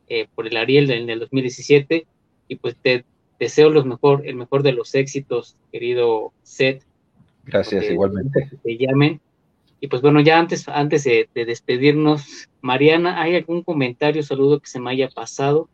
[0.09, 2.07] eh, por el Ariel en el 2017.
[2.49, 3.05] Y pues te
[3.39, 6.83] deseo los mejor, el mejor de los éxitos, querido Seth.
[7.45, 8.51] Gracias, igualmente.
[8.63, 9.21] te llamen.
[9.81, 14.67] Y pues bueno, ya antes, antes de, de, despedirnos, Mariana, ¿hay algún comentario, saludo que
[14.67, 15.69] se me haya pasado?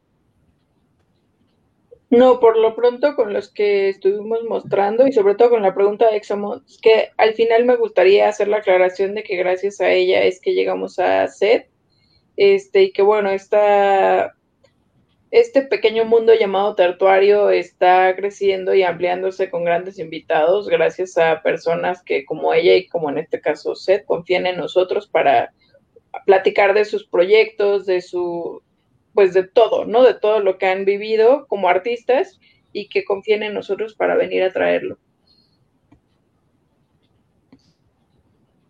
[2.10, 6.10] No, por lo pronto con los que estuvimos mostrando y sobre todo con la pregunta
[6.10, 10.24] de Examo, que al final me gustaría hacer la aclaración de que gracias a ella
[10.24, 11.66] es que llegamos a SED,
[12.36, 14.34] este, y que bueno, esta,
[15.30, 22.02] este pequeño mundo llamado tertuario está creciendo y ampliándose con grandes invitados gracias a personas
[22.02, 25.52] que como ella y como en este caso SED confían en nosotros para
[26.26, 28.62] platicar de sus proyectos, de su
[29.14, 30.02] pues de todo, ¿no?
[30.02, 32.40] De todo lo que han vivido como artistas
[32.72, 34.98] y que confíen en nosotros para venir a traerlo.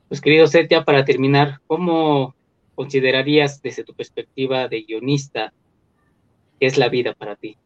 [0.09, 2.34] Pues querido Setia, para terminar, ¿cómo
[2.74, 5.53] considerarías desde tu perspectiva de guionista
[6.59, 7.57] qué es la vida para ti?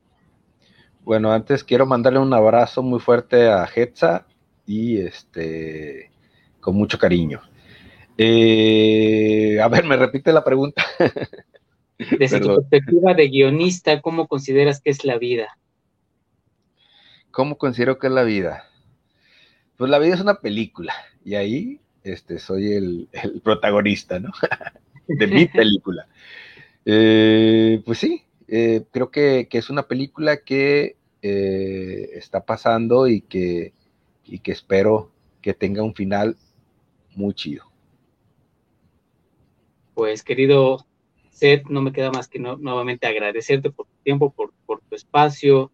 [1.05, 4.27] Bueno, antes quiero mandarle un abrazo muy fuerte a Hetza
[4.67, 6.11] y este
[6.61, 7.43] con mucho cariño.
[8.17, 10.85] Eh, a ver, me repite la pregunta.
[12.19, 15.59] Desde tu perspectiva de guionista, ¿cómo consideras que es la vida?
[17.31, 18.65] ¿Cómo considero que es la vida?
[19.77, 23.09] Pues la vida es una película y ahí este, soy el,
[23.43, 24.31] protagonista, ¿no?
[25.09, 26.07] de mi película.
[26.85, 33.73] Eh, pues sí, eh, creo que, es una película que eh, está pasando y que,
[34.27, 36.37] y que espero que tenga un final
[37.15, 37.65] muy chido.
[39.95, 40.87] Pues querido
[41.35, 44.53] Seth, no me queda más que nuevamente agradecerte por tu tiempo, por,
[44.89, 45.73] tu espacio,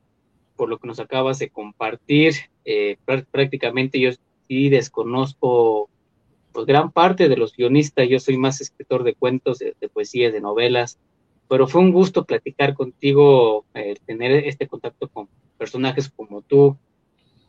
[0.56, 2.34] por lo que nos acabas de compartir.
[2.64, 2.96] Eh,
[3.30, 4.10] prácticamente yo
[4.48, 5.90] sí desconozco
[6.52, 10.40] pues, gran parte de los guionistas, yo soy más escritor de cuentos, de, poesías, de
[10.40, 10.98] novelas,
[11.46, 16.78] pero fue un gusto platicar contigo, eh, tener este contacto con personajes como tú,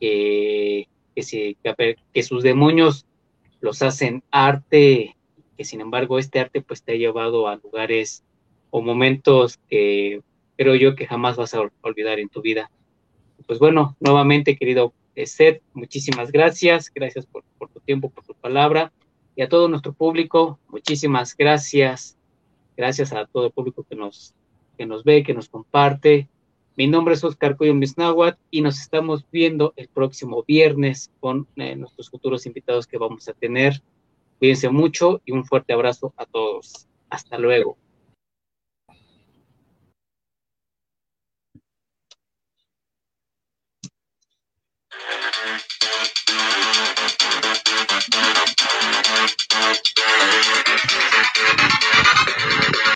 [0.02, 3.06] que, que sus demonios
[3.62, 5.16] los hacen arte
[5.64, 8.24] sin embargo este arte pues te ha llevado a lugares
[8.70, 10.22] o momentos que
[10.58, 12.72] creo yo que jamás vas a olvidar en tu vida.
[13.48, 14.94] Pues bueno, nuevamente querido
[15.26, 18.92] Seth, muchísimas gracias, gracias por, tu tiempo, por tu palabra
[19.36, 22.18] y a todo nuestro público, muchísimas gracias,
[22.76, 24.34] gracias a todo el público que nos,
[24.78, 26.28] que nos ve, que nos comparte.
[26.78, 31.76] Mi nombre es Oscar Cuyo Misnahuat y nos estamos viendo el próximo viernes con eh,
[31.76, 33.82] nuestros futuros invitados que vamos a tener.
[34.42, 36.88] Cuídense mucho y un fuerte abrazo a todos.
[37.12, 37.78] Hasta luego.